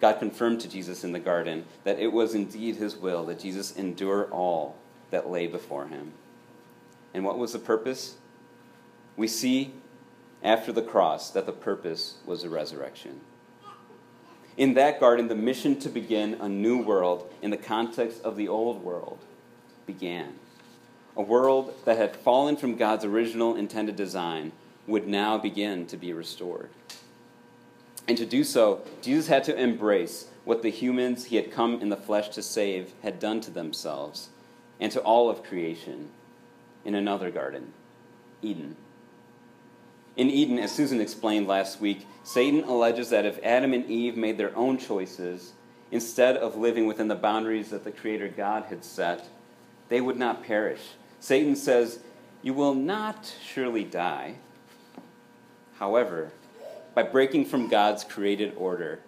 God 0.00 0.18
confirmed 0.18 0.60
to 0.60 0.68
Jesus 0.68 1.04
in 1.04 1.12
the 1.12 1.18
garden 1.18 1.64
that 1.84 1.98
it 1.98 2.12
was 2.12 2.34
indeed 2.34 2.76
his 2.76 2.96
will 2.96 3.24
that 3.26 3.40
Jesus 3.40 3.74
endure 3.76 4.26
all 4.30 4.76
that 5.10 5.30
lay 5.30 5.46
before 5.46 5.86
him. 5.86 6.12
And 7.14 7.24
what 7.24 7.38
was 7.38 7.54
the 7.54 7.58
purpose? 7.58 8.16
We 9.16 9.26
see 9.26 9.72
after 10.42 10.70
the 10.70 10.82
cross 10.82 11.30
that 11.30 11.46
the 11.46 11.52
purpose 11.52 12.16
was 12.26 12.42
the 12.42 12.50
resurrection. 12.50 13.20
In 14.56 14.74
that 14.74 15.00
garden, 15.00 15.28
the 15.28 15.34
mission 15.34 15.78
to 15.80 15.88
begin 15.88 16.34
a 16.40 16.48
new 16.48 16.82
world 16.82 17.30
in 17.42 17.50
the 17.50 17.56
context 17.58 18.22
of 18.22 18.36
the 18.36 18.48
old 18.48 18.82
world 18.82 19.18
began. 19.86 20.34
A 21.16 21.22
world 21.22 21.74
that 21.84 21.98
had 21.98 22.16
fallen 22.16 22.56
from 22.56 22.76
God's 22.76 23.04
original 23.04 23.54
intended 23.54 23.96
design 23.96 24.52
would 24.86 25.06
now 25.06 25.36
begin 25.36 25.86
to 25.88 25.96
be 25.96 26.12
restored. 26.12 26.70
And 28.08 28.16
to 28.16 28.24
do 28.24 28.44
so, 28.44 28.82
Jesus 29.02 29.26
had 29.26 29.44
to 29.44 29.58
embrace 29.58 30.28
what 30.44 30.62
the 30.62 30.70
humans 30.70 31.26
he 31.26 31.36
had 31.36 31.50
come 31.50 31.80
in 31.82 31.88
the 31.88 31.96
flesh 31.96 32.28
to 32.30 32.42
save 32.42 32.92
had 33.02 33.18
done 33.18 33.40
to 33.42 33.50
themselves 33.50 34.28
and 34.78 34.92
to 34.92 35.00
all 35.00 35.28
of 35.28 35.42
creation 35.42 36.10
in 36.84 36.94
another 36.94 37.30
garden, 37.30 37.72
Eden. 38.42 38.76
In 40.16 40.30
Eden, 40.30 40.58
as 40.58 40.72
Susan 40.72 41.00
explained 41.00 41.46
last 41.46 41.80
week, 41.80 42.06
Satan 42.24 42.64
alleges 42.64 43.10
that 43.10 43.26
if 43.26 43.38
Adam 43.44 43.74
and 43.74 43.84
Eve 43.86 44.16
made 44.16 44.38
their 44.38 44.56
own 44.56 44.78
choices, 44.78 45.52
instead 45.90 46.36
of 46.36 46.56
living 46.56 46.86
within 46.86 47.08
the 47.08 47.14
boundaries 47.14 47.68
that 47.70 47.84
the 47.84 47.92
Creator 47.92 48.28
God 48.28 48.64
had 48.64 48.82
set, 48.82 49.28
they 49.90 50.00
would 50.00 50.16
not 50.16 50.42
perish. 50.42 50.80
Satan 51.20 51.54
says, 51.54 52.00
You 52.42 52.54
will 52.54 52.74
not 52.74 53.34
surely 53.44 53.84
die. 53.84 54.36
However, 55.78 56.32
by 56.94 57.02
breaking 57.02 57.44
from 57.44 57.68
God's 57.68 58.02
created 58.02 58.54
order, 58.56 59.00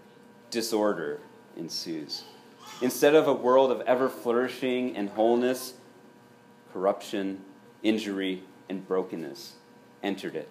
disorder 0.50 1.20
ensues. 1.56 2.24
Instead 2.82 3.14
of 3.14 3.26
a 3.26 3.32
world 3.32 3.70
of 3.70 3.80
ever 3.82 4.10
flourishing 4.10 4.94
and 4.94 5.08
wholeness, 5.08 5.72
corruption, 6.72 7.40
injury, 7.82 8.42
and 8.68 8.86
brokenness 8.86 9.54
entered 10.02 10.36
it. 10.36 10.48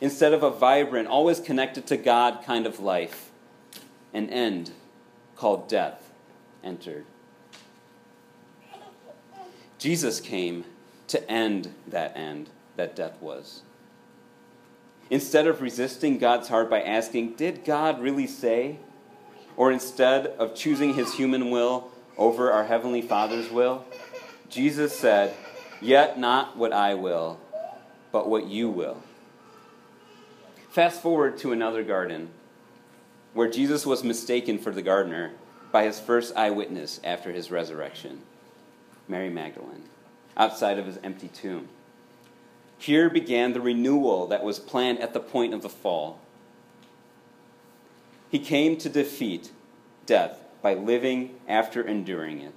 Instead 0.00 0.32
of 0.32 0.42
a 0.42 0.50
vibrant, 0.50 1.08
always 1.08 1.40
connected 1.40 1.86
to 1.86 1.96
God 1.96 2.42
kind 2.44 2.66
of 2.66 2.80
life, 2.80 3.30
an 4.14 4.30
end 4.30 4.70
called 5.36 5.68
death 5.68 6.10
entered. 6.62 7.04
Jesus 9.78 10.20
came 10.20 10.64
to 11.08 11.30
end 11.30 11.72
that 11.86 12.16
end 12.16 12.50
that 12.76 12.94
death 12.94 13.20
was. 13.20 13.62
Instead 15.10 15.46
of 15.46 15.62
resisting 15.62 16.18
God's 16.18 16.48
heart 16.48 16.68
by 16.68 16.82
asking, 16.82 17.34
Did 17.34 17.64
God 17.64 18.00
really 18.00 18.26
say? 18.26 18.78
Or 19.56 19.72
instead 19.72 20.26
of 20.26 20.54
choosing 20.54 20.94
his 20.94 21.14
human 21.14 21.50
will 21.50 21.90
over 22.16 22.52
our 22.52 22.64
Heavenly 22.64 23.02
Father's 23.02 23.50
will, 23.50 23.84
Jesus 24.48 24.96
said, 24.96 25.34
Yet 25.80 26.18
not 26.18 26.56
what 26.56 26.72
I 26.72 26.94
will, 26.94 27.40
but 28.12 28.28
what 28.28 28.46
you 28.46 28.68
will. 28.68 29.02
Fast 30.68 31.00
forward 31.00 31.38
to 31.38 31.52
another 31.52 31.82
garden 31.82 32.28
where 33.32 33.50
Jesus 33.50 33.86
was 33.86 34.04
mistaken 34.04 34.58
for 34.58 34.70
the 34.70 34.82
gardener 34.82 35.32
by 35.72 35.84
his 35.84 35.98
first 35.98 36.36
eyewitness 36.36 37.00
after 37.02 37.32
his 37.32 37.50
resurrection, 37.50 38.20
Mary 39.06 39.30
Magdalene, 39.30 39.84
outside 40.36 40.78
of 40.78 40.86
his 40.86 40.98
empty 41.02 41.28
tomb. 41.28 41.68
Here 42.78 43.10
began 43.10 43.52
the 43.52 43.60
renewal 43.60 44.26
that 44.28 44.44
was 44.44 44.58
planned 44.58 45.00
at 45.00 45.12
the 45.12 45.20
point 45.20 45.54
of 45.54 45.62
the 45.62 45.68
fall. 45.68 46.20
He 48.30 48.38
came 48.38 48.76
to 48.78 48.88
defeat 48.88 49.50
death 50.06 50.38
by 50.62 50.74
living 50.74 51.34
after 51.48 51.82
enduring 51.82 52.40
it. 52.40 52.54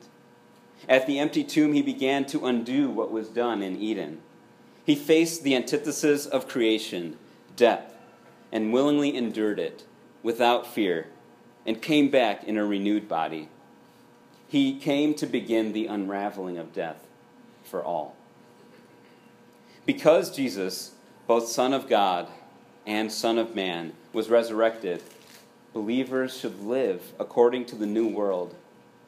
At 0.88 1.08
the 1.08 1.20
empty 1.20 1.44
tomb, 1.44 1.74
he 1.74 1.82
began 1.82 2.26
to 2.26 2.46
undo 2.46 2.90
what 2.90 3.12
was 3.12 3.30
done 3.30 3.62
in 3.62 3.82
Eden. 3.82 4.22
He 4.86 4.96
faced 4.96 5.44
the 5.44 5.56
antithesis 5.56 6.26
of 6.26 6.48
creation, 6.48 7.18
death, 7.56 7.94
and 8.52 8.74
willingly 8.74 9.16
endured 9.16 9.60
it 9.60 9.84
without 10.24 10.68
fear 10.68 11.08
and 11.66 11.82
came 11.82 12.10
back 12.10 12.44
in 12.44 12.58
a 12.58 12.66
renewed 12.66 13.08
body. 13.08 13.50
He 14.48 14.78
came 14.78 15.14
to 15.16 15.26
begin 15.26 15.72
the 15.72 15.88
unraveling 15.88 16.58
of 16.58 16.74
death 16.74 17.06
for 17.64 17.84
all. 17.84 18.16
Because 19.86 20.36
Jesus, 20.36 20.92
both 21.28 21.48
Son 21.48 21.74
of 21.74 21.88
God 21.88 22.28
and 22.86 23.12
Son 23.12 23.38
of 23.38 23.56
Man, 23.56 23.94
was 24.12 24.30
resurrected, 24.30 25.02
believers 25.74 26.38
should 26.38 26.62
live 26.62 27.14
according 27.20 27.66
to 27.66 27.76
the 27.76 27.86
new 27.86 28.08
world 28.08 28.56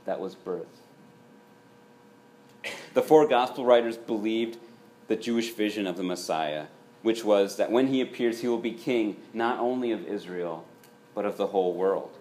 that 0.06 0.20
was 0.20 0.36
birthed. 0.36 0.66
The 2.94 3.02
four 3.02 3.28
gospel 3.28 3.66
writers 3.66 3.98
believed 3.98 4.58
the 5.08 5.16
Jewish 5.16 5.52
vision 5.54 5.86
of 5.88 5.98
the 5.98 6.04
Messiah, 6.04 6.68
which 7.04 7.24
was 7.24 7.58
that 7.58 7.72
when 7.72 7.88
he 7.88 8.02
appears, 8.02 8.42
he 8.42 8.48
will 8.48 8.58
be 8.58 8.72
king 8.72 9.18
not 9.34 9.60
only 9.60 9.92
of 9.92 10.08
Israel, 10.08 10.66
but 11.14 11.26
of 11.26 11.38
the 11.38 11.48
whole 11.48 11.76
world. 11.76 12.18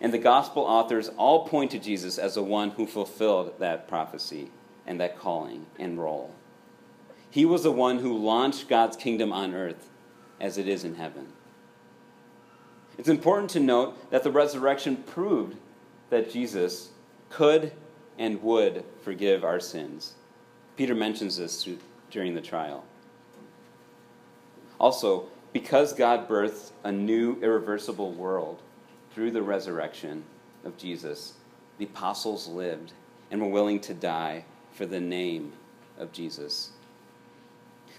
And 0.00 0.12
the 0.12 0.18
gospel 0.18 0.62
authors 0.62 1.08
all 1.16 1.48
point 1.48 1.72
to 1.72 1.78
Jesus 1.78 2.18
as 2.18 2.34
the 2.34 2.42
one 2.42 2.70
who 2.70 2.86
fulfilled 2.86 3.54
that 3.58 3.88
prophecy 3.88 4.50
and 4.86 5.00
that 5.00 5.18
calling 5.18 5.66
and 5.78 5.98
role. 5.98 6.34
He 7.30 7.44
was 7.44 7.62
the 7.62 7.72
one 7.72 7.98
who 7.98 8.16
launched 8.16 8.68
God's 8.68 8.96
kingdom 8.96 9.32
on 9.32 9.54
earth 9.54 9.88
as 10.40 10.58
it 10.58 10.68
is 10.68 10.84
in 10.84 10.96
heaven. 10.96 11.28
It's 12.98 13.08
important 13.08 13.50
to 13.50 13.60
note 13.60 14.10
that 14.10 14.22
the 14.22 14.30
resurrection 14.30 14.96
proved 14.96 15.56
that 16.10 16.30
Jesus 16.30 16.90
could 17.30 17.72
and 18.18 18.42
would 18.42 18.84
forgive 19.02 19.44
our 19.44 19.60
sins. 19.60 20.14
Peter 20.76 20.94
mentions 20.94 21.38
this 21.38 21.66
during 22.10 22.34
the 22.34 22.40
trial. 22.40 22.84
Also, 24.82 25.26
because 25.52 25.92
God 25.92 26.28
birthed 26.28 26.72
a 26.82 26.90
new 26.90 27.38
irreversible 27.40 28.10
world 28.10 28.60
through 29.14 29.30
the 29.30 29.40
resurrection 29.40 30.24
of 30.64 30.76
Jesus, 30.76 31.34
the 31.78 31.84
apostles 31.84 32.48
lived 32.48 32.92
and 33.30 33.40
were 33.40 33.48
willing 33.48 33.78
to 33.80 33.94
die 33.94 34.44
for 34.72 34.84
the 34.84 35.00
name 35.00 35.52
of 35.96 36.12
Jesus. 36.12 36.72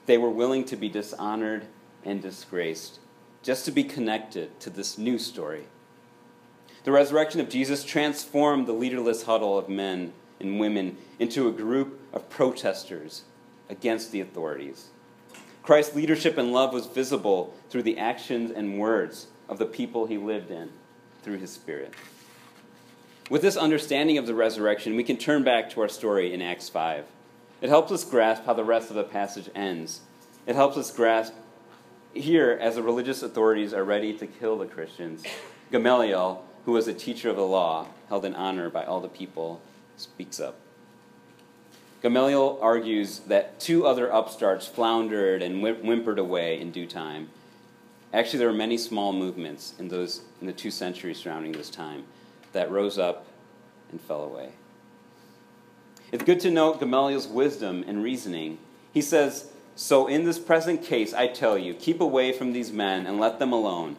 They 0.07 0.17
were 0.17 0.29
willing 0.29 0.65
to 0.65 0.75
be 0.75 0.89
dishonored 0.89 1.67
and 2.03 2.21
disgraced 2.21 2.99
just 3.41 3.63
to 3.63 3.71
be 3.71 3.85
connected 3.85 4.59
to 4.59 4.69
this 4.69 4.97
new 4.97 5.17
story. 5.17 5.67
The 6.83 6.91
resurrection 6.91 7.39
of 7.39 7.47
Jesus 7.47 7.85
transformed 7.85 8.67
the 8.67 8.73
leaderless 8.73 9.23
huddle 9.23 9.57
of 9.57 9.69
men 9.69 10.11
and 10.41 10.59
women 10.59 10.97
into 11.17 11.47
a 11.47 11.53
group 11.53 12.01
of 12.11 12.29
protesters 12.29 13.23
against 13.69 14.11
the 14.11 14.19
authorities. 14.19 14.89
Christ's 15.63 15.95
leadership 15.95 16.37
and 16.37 16.51
love 16.51 16.73
was 16.73 16.85
visible 16.87 17.53
through 17.69 17.83
the 17.83 17.97
actions 17.97 18.51
and 18.51 18.77
words 18.77 19.27
of 19.47 19.57
the 19.57 19.65
people 19.65 20.05
he 20.05 20.17
lived 20.17 20.51
in 20.51 20.69
through 21.23 21.37
his 21.37 21.51
Spirit. 21.51 21.93
With 23.29 23.41
this 23.41 23.55
understanding 23.55 24.17
of 24.17 24.27
the 24.27 24.35
resurrection, 24.35 24.97
we 24.97 25.05
can 25.05 25.15
turn 25.15 25.43
back 25.43 25.69
to 25.71 25.81
our 25.81 25.87
story 25.87 26.33
in 26.33 26.41
Acts 26.41 26.67
5. 26.67 27.05
It 27.61 27.69
helps 27.69 27.93
us 27.93 28.03
grasp 28.03 28.45
how 28.45 28.53
the 28.53 28.65
rest 28.65 28.89
of 28.89 28.97
the 28.97 29.05
passage 29.05 29.49
ends. 29.55 30.01
It 30.45 30.55
helps 30.55 30.75
us 30.75 30.91
grasp 30.91 31.33
here, 32.13 32.57
as 32.61 32.75
the 32.75 32.83
religious 32.83 33.23
authorities 33.23 33.73
are 33.73 33.85
ready 33.85 34.13
to 34.17 34.27
kill 34.27 34.57
the 34.57 34.65
Christians, 34.65 35.23
Gamaliel, 35.71 36.45
who 36.65 36.73
was 36.73 36.87
a 36.87 36.93
teacher 36.93 37.29
of 37.29 37.37
the 37.37 37.45
law, 37.45 37.87
held 38.09 38.25
in 38.25 38.35
honor 38.35 38.69
by 38.69 38.83
all 38.83 38.99
the 38.99 39.07
people, 39.07 39.61
speaks 39.97 40.39
up. 40.39 40.59
Gamaliel 42.03 42.59
argues 42.61 43.19
that 43.27 43.61
two 43.61 43.87
other 43.87 44.09
upstarts 44.09 44.67
floundered 44.67 45.41
and 45.41 45.63
whimpered 45.63 46.19
away 46.19 46.59
in 46.59 46.69
due 46.69 46.85
time. 46.85 47.29
Actually, 48.13 48.39
there 48.39 48.49
were 48.49 48.53
many 48.53 48.77
small 48.77 49.13
movements 49.13 49.73
in, 49.79 49.87
those, 49.87 50.21
in 50.41 50.47
the 50.47 50.53
two 50.53 50.69
centuries 50.69 51.17
surrounding 51.17 51.53
this 51.53 51.69
time 51.69 52.03
that 52.51 52.69
rose 52.69 52.99
up 52.99 53.25
and 53.89 54.01
fell 54.01 54.21
away. 54.21 54.49
It's 56.11 56.25
good 56.25 56.41
to 56.41 56.51
note 56.51 56.81
Gamaliel's 56.81 57.25
wisdom 57.25 57.85
and 57.87 58.03
reasoning. 58.03 58.57
He 58.93 59.01
says, 59.01 59.49
So 59.75 60.05
in 60.07 60.25
this 60.25 60.37
present 60.37 60.83
case, 60.83 61.13
I 61.13 61.27
tell 61.27 61.57
you, 61.57 61.73
keep 61.73 62.01
away 62.01 62.33
from 62.33 62.51
these 62.51 62.71
men 62.73 63.07
and 63.07 63.17
let 63.17 63.39
them 63.39 63.53
alone. 63.53 63.95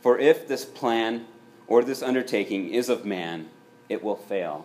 For 0.00 0.16
if 0.16 0.46
this 0.46 0.64
plan 0.64 1.26
or 1.66 1.82
this 1.82 2.02
undertaking 2.02 2.72
is 2.72 2.88
of 2.88 3.04
man, 3.04 3.48
it 3.88 4.02
will 4.02 4.16
fail. 4.16 4.64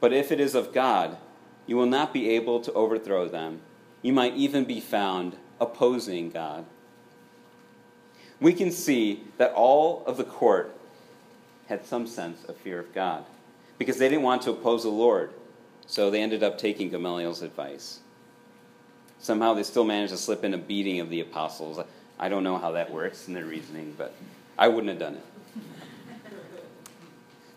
But 0.00 0.14
if 0.14 0.32
it 0.32 0.40
is 0.40 0.54
of 0.54 0.72
God, 0.72 1.18
you 1.70 1.76
will 1.76 1.86
not 1.86 2.12
be 2.12 2.30
able 2.30 2.58
to 2.58 2.72
overthrow 2.72 3.28
them. 3.28 3.60
You 4.02 4.12
might 4.12 4.34
even 4.34 4.64
be 4.64 4.80
found 4.80 5.36
opposing 5.60 6.28
God. 6.30 6.64
We 8.40 8.54
can 8.54 8.72
see 8.72 9.22
that 9.38 9.52
all 9.52 10.02
of 10.04 10.16
the 10.16 10.24
court 10.24 10.76
had 11.68 11.86
some 11.86 12.08
sense 12.08 12.42
of 12.42 12.56
fear 12.56 12.80
of 12.80 12.92
God 12.92 13.24
because 13.78 13.98
they 13.98 14.08
didn't 14.08 14.24
want 14.24 14.42
to 14.42 14.50
oppose 14.50 14.82
the 14.82 14.88
Lord. 14.88 15.30
So 15.86 16.10
they 16.10 16.20
ended 16.20 16.42
up 16.42 16.58
taking 16.58 16.90
Gamaliel's 16.90 17.40
advice. 17.40 18.00
Somehow 19.20 19.54
they 19.54 19.62
still 19.62 19.84
managed 19.84 20.12
to 20.12 20.18
slip 20.18 20.42
in 20.42 20.54
a 20.54 20.58
beating 20.58 20.98
of 20.98 21.08
the 21.08 21.20
apostles. 21.20 21.78
I 22.18 22.28
don't 22.28 22.42
know 22.42 22.58
how 22.58 22.72
that 22.72 22.90
works 22.90 23.28
in 23.28 23.34
their 23.34 23.44
reasoning, 23.44 23.94
but 23.96 24.12
I 24.58 24.66
wouldn't 24.66 24.88
have 24.88 24.98
done 24.98 25.14
it. 25.14 25.24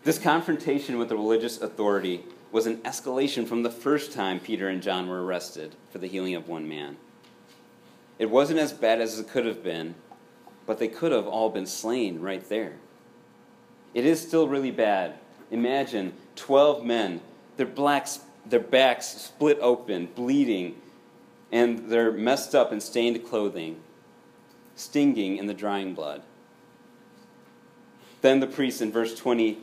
This 0.04 0.20
confrontation 0.20 0.98
with 0.98 1.08
the 1.08 1.16
religious 1.16 1.60
authority 1.60 2.22
was 2.54 2.66
an 2.66 2.76
escalation 2.82 3.48
from 3.48 3.64
the 3.64 3.70
first 3.70 4.12
time 4.12 4.38
Peter 4.38 4.68
and 4.68 4.80
John 4.80 5.08
were 5.08 5.24
arrested 5.24 5.74
for 5.90 5.98
the 5.98 6.06
healing 6.06 6.36
of 6.36 6.46
one 6.46 6.68
man. 6.68 6.96
It 8.16 8.30
wasn't 8.30 8.60
as 8.60 8.72
bad 8.72 9.00
as 9.00 9.18
it 9.18 9.28
could 9.28 9.44
have 9.44 9.64
been, 9.64 9.96
but 10.64 10.78
they 10.78 10.86
could 10.86 11.10
have 11.10 11.26
all 11.26 11.50
been 11.50 11.66
slain 11.66 12.20
right 12.20 12.48
there. 12.48 12.74
It 13.92 14.06
is 14.06 14.20
still 14.20 14.46
really 14.46 14.70
bad. 14.70 15.14
Imagine 15.50 16.12
12 16.36 16.84
men, 16.84 17.20
their, 17.56 17.66
blacks, 17.66 18.20
their 18.46 18.60
backs 18.60 19.06
split 19.06 19.58
open, 19.60 20.06
bleeding, 20.14 20.76
and 21.50 21.90
their 21.90 22.12
messed 22.12 22.54
up 22.54 22.70
and 22.70 22.80
stained 22.80 23.26
clothing, 23.26 23.80
stinging 24.76 25.38
in 25.38 25.48
the 25.48 25.54
drying 25.54 25.92
blood. 25.92 26.22
Then 28.20 28.38
the 28.38 28.46
priest 28.46 28.80
in 28.80 28.92
verse 28.92 29.18
20 29.18 29.58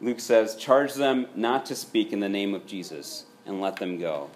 Luke 0.00 0.20
says, 0.20 0.56
Charge 0.56 0.94
them 0.94 1.26
not 1.34 1.66
to 1.66 1.74
speak 1.74 2.12
in 2.12 2.20
the 2.20 2.28
name 2.28 2.54
of 2.54 2.66
Jesus 2.66 3.24
and 3.46 3.60
let 3.60 3.76
them 3.76 3.98
go. 3.98 4.30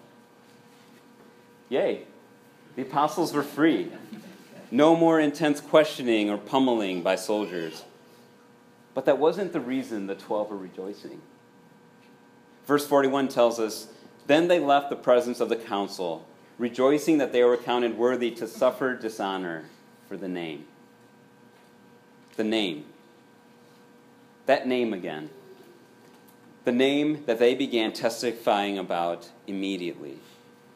Yay, 1.69 2.03
the 2.75 2.83
apostles 2.83 3.33
were 3.33 3.43
free. 3.43 3.91
No 4.71 4.95
more 4.95 5.19
intense 5.19 5.61
questioning 5.61 6.29
or 6.29 6.37
pummeling 6.37 7.01
by 7.01 7.15
soldiers. 7.15 7.83
But 8.93 9.05
that 9.05 9.17
wasn't 9.17 9.53
the 9.53 9.59
reason 9.59 10.07
the 10.07 10.15
twelve 10.15 10.49
were 10.49 10.57
rejoicing. 10.57 11.21
Verse 12.65 12.87
41 12.87 13.27
tells 13.27 13.59
us 13.59 13.87
Then 14.27 14.47
they 14.47 14.59
left 14.59 14.89
the 14.89 14.95
presence 14.95 15.39
of 15.39 15.49
the 15.49 15.55
council, 15.55 16.27
rejoicing 16.57 17.17
that 17.19 17.31
they 17.31 17.43
were 17.43 17.57
counted 17.57 17.97
worthy 17.97 18.31
to 18.31 18.47
suffer 18.47 18.95
dishonor 18.95 19.65
for 20.07 20.17
the 20.17 20.27
name. 20.27 20.65
The 22.35 22.43
name. 22.43 22.85
That 24.45 24.67
name 24.67 24.93
again. 24.93 25.29
The 26.65 26.71
name 26.71 27.23
that 27.27 27.37
they 27.37 27.53
began 27.53 27.93
testifying 27.93 28.77
about 28.77 29.29
immediately. 29.47 30.17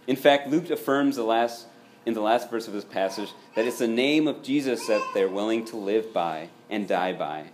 In 0.06 0.16
fact, 0.16 0.48
Luke 0.48 0.70
affirms 0.70 1.16
the 1.16 1.24
last, 1.24 1.66
in 2.06 2.14
the 2.14 2.22
last 2.22 2.50
verse 2.50 2.68
of 2.68 2.74
this 2.74 2.86
passage 2.86 3.32
that 3.56 3.66
it's 3.66 3.80
the 3.80 3.88
name 3.88 4.28
of 4.28 4.44
Jesus 4.44 4.86
that 4.88 5.06
they're 5.14 5.28
willing 5.28 5.66
to 5.66 5.76
live 5.78 6.14
by 6.14 6.50
and 6.70 6.88
die 6.88 7.14
by. 7.14 7.46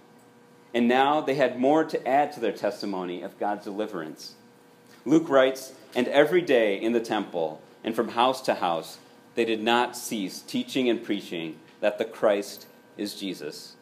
And 0.74 0.90
now 0.90 1.22
they 1.22 1.36
had 1.36 1.58
more 1.58 1.86
to 1.86 2.08
add 2.08 2.34
to 2.34 2.42
their 2.42 2.52
testimony 2.52 3.22
of 3.22 3.40
God's 3.40 3.64
deliverance. 3.64 4.34
Luke 5.06 5.30
writes, 5.30 5.72
And 5.96 6.10
every 6.10 6.42
day 6.42 6.76
in 6.76 6.92
the 6.92 7.00
temple 7.00 7.62
and 7.86 7.96
from 7.96 8.10
house 8.10 8.42
to 8.42 8.56
house, 8.56 8.98
they 9.36 9.46
did 9.46 9.64
not 9.64 9.96
cease 9.96 10.42
teaching 10.42 10.90
and 10.90 11.02
preaching 11.02 11.58
that 11.80 11.98
the 11.98 12.06
Christ 12.06 12.68
is 12.98 13.16
Jesus. 13.16 13.76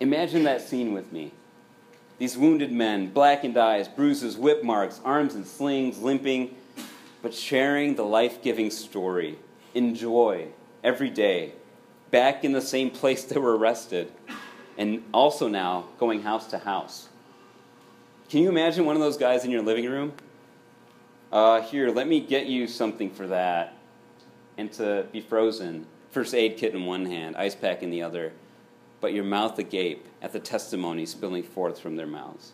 Imagine 0.00 0.42
that 0.42 0.60
scene 0.60 0.92
with 0.92 1.12
me. 1.12 1.32
These 2.20 2.36
wounded 2.36 2.70
men, 2.70 3.06
blackened 3.06 3.56
eyes, 3.56 3.88
bruises, 3.88 4.36
whip 4.36 4.62
marks, 4.62 5.00
arms 5.06 5.34
in 5.34 5.46
slings, 5.46 6.02
limping, 6.02 6.54
but 7.22 7.32
sharing 7.32 7.94
the 7.94 8.04
life 8.04 8.42
giving 8.42 8.70
story 8.70 9.38
in 9.72 9.94
joy 9.94 10.48
every 10.84 11.08
day, 11.08 11.52
back 12.10 12.44
in 12.44 12.52
the 12.52 12.60
same 12.60 12.90
place 12.90 13.24
they 13.24 13.40
were 13.40 13.56
arrested 13.56 14.12
and 14.76 15.02
also 15.14 15.48
now 15.48 15.86
going 15.98 16.20
house 16.20 16.46
to 16.48 16.58
house. 16.58 17.08
Can 18.28 18.42
you 18.42 18.50
imagine 18.50 18.84
one 18.84 18.96
of 18.96 19.00
those 19.00 19.16
guys 19.16 19.46
in 19.46 19.50
your 19.50 19.62
living 19.62 19.86
room? 19.86 20.12
Uh, 21.32 21.62
here, 21.62 21.88
let 21.88 22.06
me 22.06 22.20
get 22.20 22.44
you 22.44 22.66
something 22.66 23.10
for 23.10 23.28
that. 23.28 23.74
And 24.58 24.70
to 24.74 25.06
be 25.10 25.22
frozen. 25.22 25.86
First 26.10 26.34
aid 26.34 26.58
kit 26.58 26.74
in 26.74 26.84
one 26.84 27.06
hand, 27.06 27.34
ice 27.36 27.54
pack 27.54 27.82
in 27.82 27.88
the 27.88 28.02
other, 28.02 28.34
but 29.00 29.14
your 29.14 29.24
mouth 29.24 29.58
agape 29.58 30.06
at 30.20 30.32
the 30.32 30.40
testimony 30.40 31.06
spilling 31.06 31.42
forth 31.42 31.78
from 31.78 31.96
their 31.96 32.06
mouths. 32.06 32.52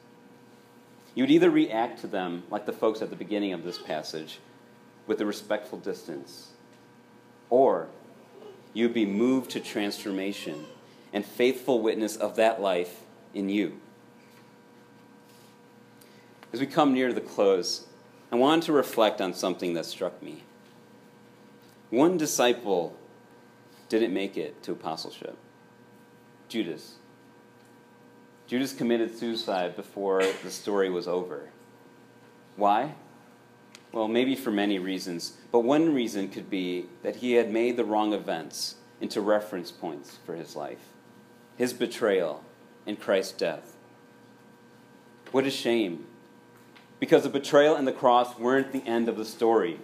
You 1.14 1.22
would 1.22 1.30
either 1.30 1.50
react 1.50 2.00
to 2.00 2.06
them, 2.06 2.44
like 2.50 2.66
the 2.66 2.72
folks 2.72 3.02
at 3.02 3.10
the 3.10 3.16
beginning 3.16 3.52
of 3.52 3.64
this 3.64 3.78
passage, 3.78 4.38
with 5.06 5.20
a 5.20 5.26
respectful 5.26 5.78
distance, 5.78 6.50
or 7.50 7.88
you'd 8.74 8.94
be 8.94 9.06
moved 9.06 9.50
to 9.52 9.60
transformation 9.60 10.66
and 11.12 11.24
faithful 11.24 11.80
witness 11.80 12.16
of 12.16 12.36
that 12.36 12.60
life 12.60 13.00
in 13.34 13.48
you. 13.48 13.80
As 16.52 16.60
we 16.60 16.66
come 16.66 16.92
near 16.92 17.12
the 17.12 17.20
close, 17.20 17.86
I 18.30 18.36
wanted 18.36 18.64
to 18.64 18.72
reflect 18.72 19.20
on 19.20 19.34
something 19.34 19.74
that 19.74 19.86
struck 19.86 20.22
me. 20.22 20.42
One 21.90 22.16
disciple 22.16 22.94
didn't 23.88 24.12
make 24.12 24.36
it 24.36 24.62
to 24.64 24.72
apostleship 24.72 25.38
Judas. 26.48 26.94
Judas 28.46 28.72
committed 28.72 29.16
suicide 29.16 29.74
before 29.76 30.22
the 30.42 30.50
story 30.50 30.88
was 30.88 31.08
over. 31.08 31.50
Why? 32.56 32.94
Well, 33.92 34.08
maybe 34.08 34.34
for 34.36 34.50
many 34.50 34.78
reasons, 34.78 35.36
but 35.50 35.60
one 35.60 35.94
reason 35.94 36.28
could 36.28 36.48
be 36.48 36.86
that 37.02 37.16
he 37.16 37.32
had 37.32 37.50
made 37.50 37.76
the 37.76 37.84
wrong 37.84 38.12
events 38.12 38.76
into 39.00 39.20
reference 39.20 39.70
points 39.70 40.18
for 40.24 40.34
his 40.34 40.54
life 40.54 40.80
his 41.56 41.72
betrayal, 41.72 42.44
and 42.86 43.00
Christ's 43.00 43.32
death. 43.32 43.76
What 45.32 45.46
a 45.46 45.50
shame. 45.50 46.06
Because 47.00 47.24
the 47.24 47.28
betrayal 47.28 47.74
and 47.74 47.86
the 47.86 47.92
cross 47.92 48.38
weren't 48.38 48.72
the 48.72 48.86
end 48.86 49.08
of 49.08 49.16
the 49.16 49.24
story. 49.24 49.80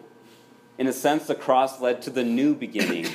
In 0.79 0.87
a 0.87 0.93
sense, 0.93 1.27
the 1.27 1.35
cross 1.35 1.81
led 1.81 2.03
to 2.03 2.11
the 2.11 2.25
new 2.25 2.55
beginning 2.55 3.07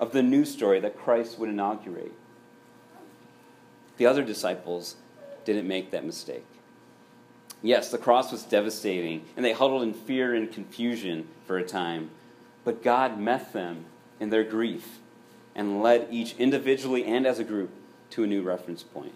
of 0.00 0.12
the 0.12 0.22
new 0.22 0.44
story 0.44 0.80
that 0.80 0.96
Christ 0.96 1.38
would 1.38 1.48
inaugurate. 1.48 2.12
The 4.00 4.06
other 4.06 4.22
disciples 4.22 4.96
didn't 5.44 5.68
make 5.68 5.90
that 5.90 6.06
mistake. 6.06 6.46
Yes, 7.60 7.90
the 7.90 7.98
cross 7.98 8.32
was 8.32 8.44
devastating, 8.44 9.26
and 9.36 9.44
they 9.44 9.52
huddled 9.52 9.82
in 9.82 9.92
fear 9.92 10.34
and 10.34 10.50
confusion 10.50 11.28
for 11.46 11.58
a 11.58 11.62
time. 11.62 12.08
But 12.64 12.82
God 12.82 13.20
met 13.20 13.52
them 13.52 13.84
in 14.18 14.30
their 14.30 14.42
grief 14.42 15.00
and 15.54 15.82
led 15.82 16.08
each 16.10 16.34
individually 16.38 17.04
and 17.04 17.26
as 17.26 17.38
a 17.38 17.44
group 17.44 17.68
to 18.12 18.24
a 18.24 18.26
new 18.26 18.40
reference 18.40 18.82
point 18.82 19.12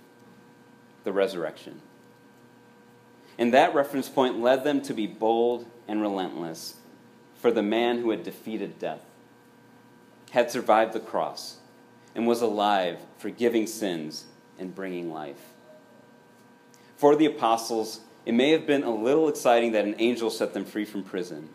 the 1.05 1.13
resurrection. 1.15 1.81
And 3.39 3.55
that 3.55 3.75
reference 3.75 4.11
point 4.11 4.39
led 4.39 4.65
them 4.65 4.83
to 4.83 4.93
be 4.93 5.07
bold 5.07 5.65
and 5.89 6.03
relentless 6.03 6.75
for 7.41 7.51
the 7.51 7.63
man 7.63 8.03
who 8.03 8.11
had 8.11 8.23
defeated 8.23 8.79
death, 8.79 9.01
had 10.33 10.51
survived 10.51 10.93
the 10.93 11.01
cross, 11.01 11.57
and 12.15 12.27
was 12.27 12.43
alive, 12.43 12.99
forgiving 13.17 13.67
sins 13.67 14.27
and 14.59 14.75
bringing 14.75 15.13
life. 15.13 15.53
For 16.97 17.17
the 17.17 17.27
apostles, 17.27 18.01
it 18.25 18.33
may 18.33 18.51
have 18.51 18.67
been 18.67 18.83
a 18.83 18.95
little 18.95 19.29
exciting 19.29 19.73
that 19.73 19.85
an 19.85 19.97
angel 19.99 20.31
set 20.31 20.55
them 20.55 20.65
free 20.65 20.85
from 20.85 21.03
prison. 21.03 21.51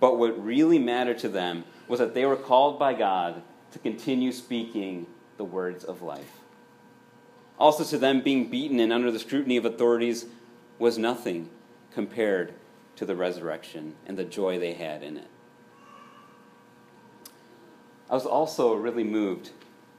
But 0.00 0.18
what 0.18 0.42
really 0.42 0.78
mattered 0.78 1.18
to 1.20 1.28
them 1.28 1.64
was 1.88 1.98
that 1.98 2.14
they 2.14 2.24
were 2.24 2.36
called 2.36 2.78
by 2.78 2.94
God 2.94 3.42
to 3.72 3.78
continue 3.78 4.32
speaking 4.32 5.06
the 5.36 5.44
words 5.44 5.84
of 5.84 6.02
life. 6.02 6.40
Also, 7.58 7.82
to 7.84 7.98
them, 7.98 8.20
being 8.20 8.48
beaten 8.48 8.78
and 8.78 8.92
under 8.92 9.10
the 9.10 9.18
scrutiny 9.18 9.56
of 9.56 9.64
authorities 9.64 10.26
was 10.78 10.96
nothing 10.96 11.50
compared 11.92 12.54
to 12.94 13.04
the 13.04 13.16
resurrection 13.16 13.94
and 14.06 14.16
the 14.16 14.24
joy 14.24 14.58
they 14.58 14.74
had 14.74 15.02
in 15.02 15.16
it. 15.16 15.26
I 18.08 18.14
was 18.14 18.26
also 18.26 18.74
really 18.74 19.04
moved 19.04 19.50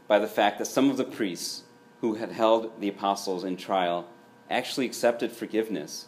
by 0.07 0.19
the 0.19 0.27
fact 0.27 0.57
that 0.59 0.65
some 0.65 0.89
of 0.89 0.97
the 0.97 1.03
priests 1.03 1.63
who 2.01 2.15
had 2.15 2.31
held 2.31 2.79
the 2.79 2.89
apostles 2.89 3.43
in 3.43 3.57
trial 3.57 4.07
actually 4.49 4.85
accepted 4.85 5.31
forgiveness, 5.31 6.05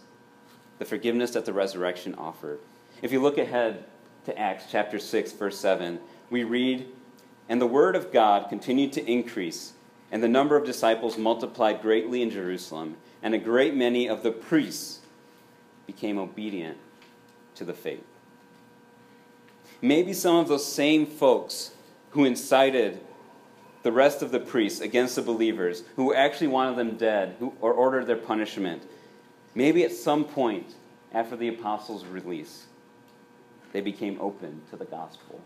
the 0.79 0.85
forgiveness 0.85 1.31
that 1.31 1.45
the 1.45 1.53
resurrection 1.53 2.15
offered. 2.15 2.59
If 3.01 3.11
you 3.11 3.21
look 3.21 3.37
ahead 3.37 3.85
to 4.25 4.37
Acts 4.37 4.65
chapter 4.71 4.99
6, 4.99 5.31
verse 5.33 5.57
7, 5.57 5.99
we 6.29 6.43
read, 6.43 6.87
And 7.49 7.61
the 7.61 7.67
word 7.67 7.95
of 7.95 8.11
God 8.11 8.49
continued 8.49 8.93
to 8.93 9.05
increase 9.05 9.73
and 10.11 10.21
the 10.21 10.27
number 10.27 10.57
of 10.57 10.65
disciples 10.65 11.17
multiplied 11.17 11.81
greatly 11.81 12.21
in 12.21 12.29
Jerusalem, 12.29 12.97
and 13.23 13.33
a 13.33 13.39
great 13.39 13.73
many 13.73 14.07
of 14.07 14.23
the 14.23 14.31
priests 14.31 14.99
became 15.87 16.17
obedient 16.17 16.77
to 17.55 17.63
the 17.63 17.73
faith. 17.73 18.03
Maybe 19.81 20.13
some 20.13 20.35
of 20.35 20.49
those 20.49 20.65
same 20.65 21.05
folks 21.05 21.71
who 22.11 22.25
incited 22.25 22.99
the 23.83 23.91
rest 23.91 24.21
of 24.21 24.31
the 24.31 24.39
priests 24.39 24.81
against 24.81 25.15
the 25.15 25.21
believers, 25.21 25.83
who 25.95 26.13
actually 26.13 26.47
wanted 26.47 26.75
them 26.75 26.97
dead 26.97 27.35
who, 27.39 27.53
or 27.61 27.73
ordered 27.73 28.07
their 28.07 28.15
punishment, 28.15 28.83
maybe 29.55 29.83
at 29.83 29.91
some 29.91 30.23
point 30.23 30.75
after 31.13 31.35
the 31.35 31.47
apostles' 31.47 32.05
release, 32.05 32.65
they 33.73 33.81
became 33.81 34.17
open 34.21 34.61
to 34.69 34.77
the 34.77 34.85
gospel. 34.85 35.41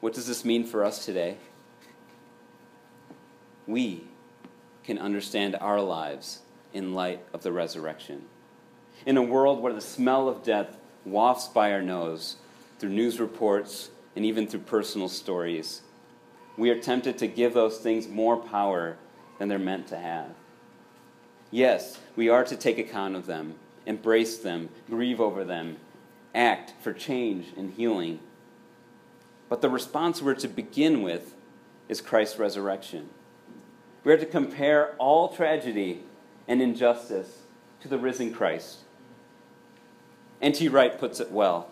What 0.00 0.14
does 0.14 0.26
this 0.26 0.44
mean 0.44 0.64
for 0.64 0.84
us 0.84 1.04
today? 1.04 1.38
we 3.68 4.02
can 4.82 4.98
understand 4.98 5.54
our 5.60 5.80
lives 5.80 6.40
in 6.72 6.94
light 6.94 7.20
of 7.32 7.42
the 7.42 7.52
resurrection. 7.52 8.24
In 9.06 9.16
a 9.16 9.22
world 9.22 9.60
where 9.60 9.74
the 9.74 9.80
smell 9.80 10.28
of 10.28 10.42
death 10.42 10.76
wafts 11.04 11.46
by 11.46 11.72
our 11.72 11.82
nose 11.82 12.36
through 12.78 12.88
news 12.88 13.20
reports 13.20 13.90
and 14.16 14.24
even 14.24 14.46
through 14.46 14.60
personal 14.60 15.08
stories, 15.08 15.82
we 16.58 16.70
are 16.70 16.78
tempted 16.78 17.16
to 17.18 17.28
give 17.28 17.54
those 17.54 17.78
things 17.78 18.08
more 18.08 18.36
power 18.36 18.96
than 19.38 19.48
they're 19.48 19.58
meant 19.58 19.86
to 19.86 19.96
have. 19.96 20.30
Yes, 21.50 21.98
we 22.16 22.28
are 22.28 22.44
to 22.44 22.56
take 22.56 22.78
account 22.78 23.14
of 23.14 23.26
them, 23.26 23.54
embrace 23.86 24.38
them, 24.38 24.68
grieve 24.90 25.20
over 25.20 25.44
them, 25.44 25.76
act 26.34 26.74
for 26.80 26.92
change 26.92 27.46
and 27.56 27.72
healing. 27.72 28.18
But 29.48 29.62
the 29.62 29.70
response 29.70 30.20
we're 30.20 30.34
to 30.34 30.48
begin 30.48 31.00
with 31.00 31.34
is 31.88 32.00
Christ's 32.00 32.38
resurrection. 32.38 33.08
We 34.04 34.12
are 34.12 34.18
to 34.18 34.26
compare 34.26 34.94
all 34.98 35.28
tragedy 35.28 36.02
and 36.46 36.60
injustice 36.60 37.42
to 37.80 37.88
the 37.88 37.98
risen 37.98 38.34
Christ. 38.34 38.78
N.T. 40.42 40.68
Wright 40.68 40.98
puts 40.98 41.20
it 41.20 41.30
well. 41.30 41.70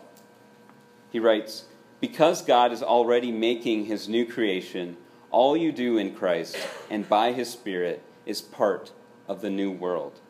He 1.11 1.21
writes, 1.21 1.65
Because 2.01 2.43
God 2.43 2.73
is 2.73 2.83
already 2.83 3.33
making 3.33 3.87
his 3.87 4.09
new 4.09 4.27
creation, 4.27 4.97
all 5.31 5.57
you 5.57 5.73
do 5.73 5.97
in 5.97 6.15
Christ 6.15 6.57
and 6.91 7.09
by 7.09 7.33
his 7.33 7.51
Spirit 7.51 8.03
is 8.27 8.43
part 8.43 8.93
of 9.29 9.41
the 9.41 9.51
new 9.51 9.71
world. 9.71 10.21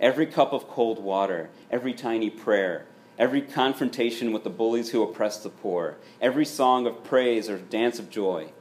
Every 0.00 0.26
cup 0.26 0.52
of 0.52 0.68
cold 0.68 1.02
water, 1.02 1.50
every 1.70 1.92
tiny 1.92 2.30
prayer, 2.30 2.86
every 3.18 3.42
confrontation 3.42 4.32
with 4.32 4.44
the 4.44 4.50
bullies 4.50 4.90
who 4.90 5.02
oppress 5.02 5.38
the 5.38 5.48
poor, 5.48 5.96
every 6.20 6.44
song 6.44 6.86
of 6.86 7.04
praise 7.04 7.48
or 7.48 7.58
dance 7.58 7.98
of 7.98 8.10
joy, 8.10 8.52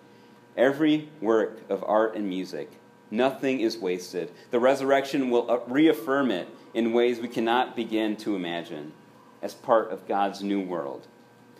every 0.55 1.09
work 1.21 1.59
of 1.69 1.83
art 1.85 2.15
and 2.15 2.27
music. 2.27 2.71
Nothing 3.11 3.59
is 3.59 3.77
wasted. 3.77 4.31
The 4.51 4.59
resurrection 4.59 5.29
will 5.29 5.49
uh, 5.49 5.59
reaffirm 5.67 6.31
it 6.31 6.49
in 6.73 6.93
ways 6.93 7.19
we 7.19 7.27
cannot 7.27 7.75
begin 7.75 8.15
to 8.17 8.35
imagine 8.35 8.93
as 9.41 9.53
part 9.53 9.91
of 9.91 10.07
God's 10.07 10.41
new 10.41 10.61
world. 10.61 11.07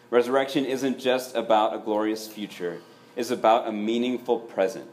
Resurrection 0.10 0.66
isn't 0.66 1.00
just 1.00 1.36
about 1.36 1.76
a 1.76 1.80
glorious 1.80 2.28
future, 2.28 2.82
it's 3.16 3.32
about 3.32 3.68
a 3.68 3.72
meaningful 3.72 4.40
present. 4.40 4.88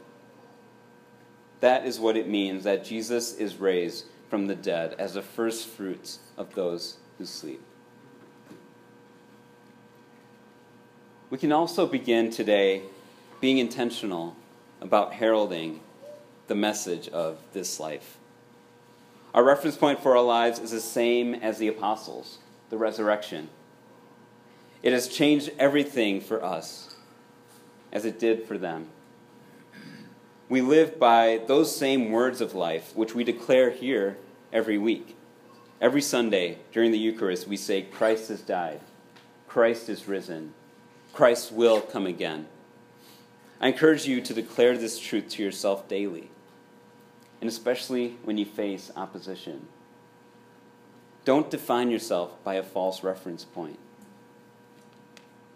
That 1.59 1.85
is 1.85 1.99
what 1.99 2.17
it 2.17 2.27
means 2.27 2.63
that 2.65 2.83
Jesus 2.83 3.35
is 3.35 3.55
raised 3.55 4.05
from 4.29 4.47
the 4.47 4.55
dead 4.55 4.95
as 4.97 5.13
the 5.13 5.21
first 5.21 5.67
fruits 5.67 6.19
of 6.37 6.55
those 6.55 6.97
who 7.17 7.25
sleep. 7.25 7.61
We 11.29 11.37
can 11.37 11.51
also 11.51 11.87
begin 11.87 12.31
today 12.31 12.83
being 13.39 13.57
intentional 13.57 14.35
about 14.81 15.13
heralding 15.13 15.79
the 16.47 16.55
message 16.55 17.07
of 17.09 17.39
this 17.53 17.79
life. 17.79 18.17
Our 19.33 19.43
reference 19.43 19.75
point 19.75 20.01
for 20.03 20.15
our 20.15 20.23
lives 20.23 20.59
is 20.59 20.71
the 20.71 20.81
same 20.81 21.33
as 21.33 21.57
the 21.57 21.67
apostles 21.67 22.39
the 22.69 22.77
resurrection. 22.77 23.49
It 24.83 24.91
has 24.91 25.07
changed 25.07 25.49
everything 25.57 26.19
for 26.19 26.43
us 26.43 26.95
as 27.93 28.03
it 28.03 28.19
did 28.19 28.45
for 28.45 28.57
them. 28.57 28.89
We 30.49 30.61
live 30.61 30.99
by 30.99 31.41
those 31.47 31.75
same 31.75 32.11
words 32.11 32.41
of 32.41 32.53
life, 32.53 32.93
which 32.93 33.15
we 33.15 33.23
declare 33.23 33.69
here 33.69 34.17
every 34.51 34.77
week. 34.77 35.15
Every 35.79 36.01
Sunday 36.01 36.59
during 36.71 36.91
the 36.91 36.99
Eucharist, 36.99 37.47
we 37.47 37.57
say, 37.57 37.81
Christ 37.81 38.27
has 38.27 38.41
died, 38.41 38.81
Christ 39.47 39.87
is 39.87 40.07
risen, 40.07 40.53
Christ 41.13 41.51
will 41.51 41.79
come 41.79 42.05
again. 42.05 42.47
I 43.61 43.69
encourage 43.69 44.05
you 44.05 44.19
to 44.19 44.33
declare 44.33 44.77
this 44.77 44.99
truth 44.99 45.29
to 45.29 45.43
yourself 45.43 45.87
daily, 45.87 46.29
and 47.39 47.49
especially 47.49 48.17
when 48.23 48.37
you 48.37 48.45
face 48.45 48.91
opposition. 48.97 49.67
Don't 51.23 51.49
define 51.49 51.89
yourself 51.89 52.43
by 52.43 52.55
a 52.55 52.63
false 52.63 53.01
reference 53.01 53.45
point. 53.45 53.79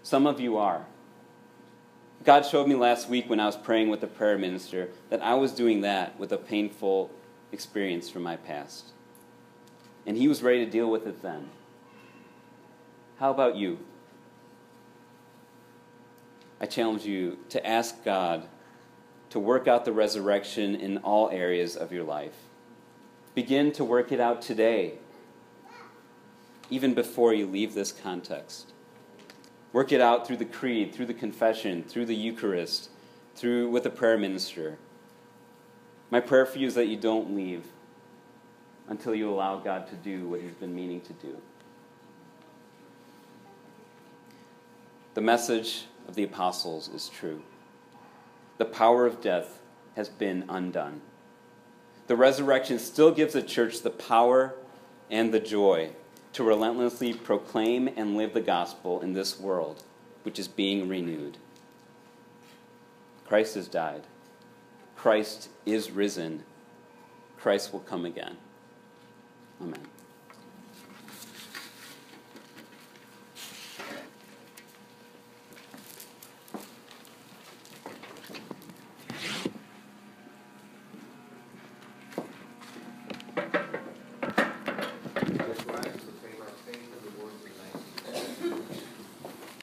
Some 0.07 0.25
of 0.25 0.39
you 0.39 0.55
are. 0.55 0.85
God 2.23 2.45
showed 2.45 2.65
me 2.65 2.75
last 2.75 3.09
week 3.09 3.29
when 3.29 3.41
I 3.41 3.45
was 3.45 3.57
praying 3.57 3.89
with 3.89 3.99
the 3.99 4.07
prayer 4.07 4.37
minister 4.37 4.87
that 5.09 5.21
I 5.21 5.33
was 5.33 5.51
doing 5.51 5.81
that 5.81 6.17
with 6.17 6.31
a 6.31 6.37
painful 6.37 7.11
experience 7.51 8.09
from 8.09 8.23
my 8.23 8.37
past. 8.37 8.93
And 10.05 10.15
He 10.15 10.29
was 10.29 10.41
ready 10.41 10.63
to 10.63 10.71
deal 10.71 10.89
with 10.89 11.05
it 11.07 11.21
then. 11.21 11.49
How 13.19 13.31
about 13.31 13.57
you? 13.57 13.79
I 16.61 16.67
challenge 16.67 17.03
you 17.03 17.39
to 17.49 17.67
ask 17.67 18.01
God 18.05 18.47
to 19.31 19.41
work 19.41 19.67
out 19.67 19.83
the 19.83 19.91
resurrection 19.91 20.73
in 20.75 20.99
all 20.99 21.29
areas 21.31 21.75
of 21.75 21.91
your 21.91 22.05
life. 22.05 22.45
Begin 23.35 23.73
to 23.73 23.83
work 23.83 24.13
it 24.13 24.21
out 24.21 24.41
today 24.41 24.99
even 26.69 26.93
before 26.93 27.33
you 27.33 27.45
leave 27.45 27.73
this 27.73 27.91
context. 27.91 28.71
Work 29.77 29.91
it 29.91 30.01
out 30.01 30.25
through 30.25 30.37
the 30.37 30.45
creed, 30.45 30.95
through 30.95 31.05
the 31.05 31.13
confession, 31.13 31.83
through 31.83 32.07
the 32.07 32.15
Eucharist, 32.15 32.89
through 33.35 33.69
with 33.69 33.85
a 33.85 33.91
prayer 33.91 34.17
minister. 34.17 34.79
My 36.09 36.19
prayer 36.19 36.47
for 36.47 36.57
you 36.57 36.65
is 36.65 36.73
that 36.73 36.87
you 36.87 36.97
don't 36.97 37.35
leave 37.35 37.63
until 38.87 39.13
you 39.13 39.29
allow 39.29 39.59
God 39.59 39.87
to 39.89 39.95
do 39.95 40.27
what 40.27 40.41
He's 40.41 40.55
been 40.55 40.73
meaning 40.73 41.01
to 41.01 41.13
do. 41.13 41.37
The 45.13 45.21
message 45.21 45.85
of 46.07 46.15
the 46.15 46.23
apostles 46.23 46.87
is 46.87 47.07
true. 47.07 47.43
The 48.57 48.65
power 48.65 49.05
of 49.05 49.21
death 49.21 49.59
has 49.95 50.09
been 50.09 50.45
undone. 50.49 51.01
The 52.07 52.15
resurrection 52.15 52.79
still 52.79 53.11
gives 53.11 53.33
the 53.33 53.43
church 53.43 53.83
the 53.83 53.91
power 53.91 54.55
and 55.11 55.31
the 55.31 55.39
joy 55.39 55.91
to 56.33 56.43
relentlessly 56.43 57.13
proclaim 57.13 57.87
and 57.95 58.15
live 58.15 58.33
the 58.33 58.41
gospel 58.41 59.01
in 59.01 59.13
this 59.13 59.39
world, 59.39 59.83
which 60.23 60.37
is 60.39 60.47
being 60.47 60.87
renewed. 60.87 61.37
Christ 63.25 63.55
has 63.55 63.67
died. 63.67 64.03
Christ 64.95 65.49
is 65.65 65.91
risen. 65.91 66.43
Christ 67.37 67.73
will 67.73 67.81
come 67.81 68.05
again. 68.05 68.37
Amen. 69.61 69.87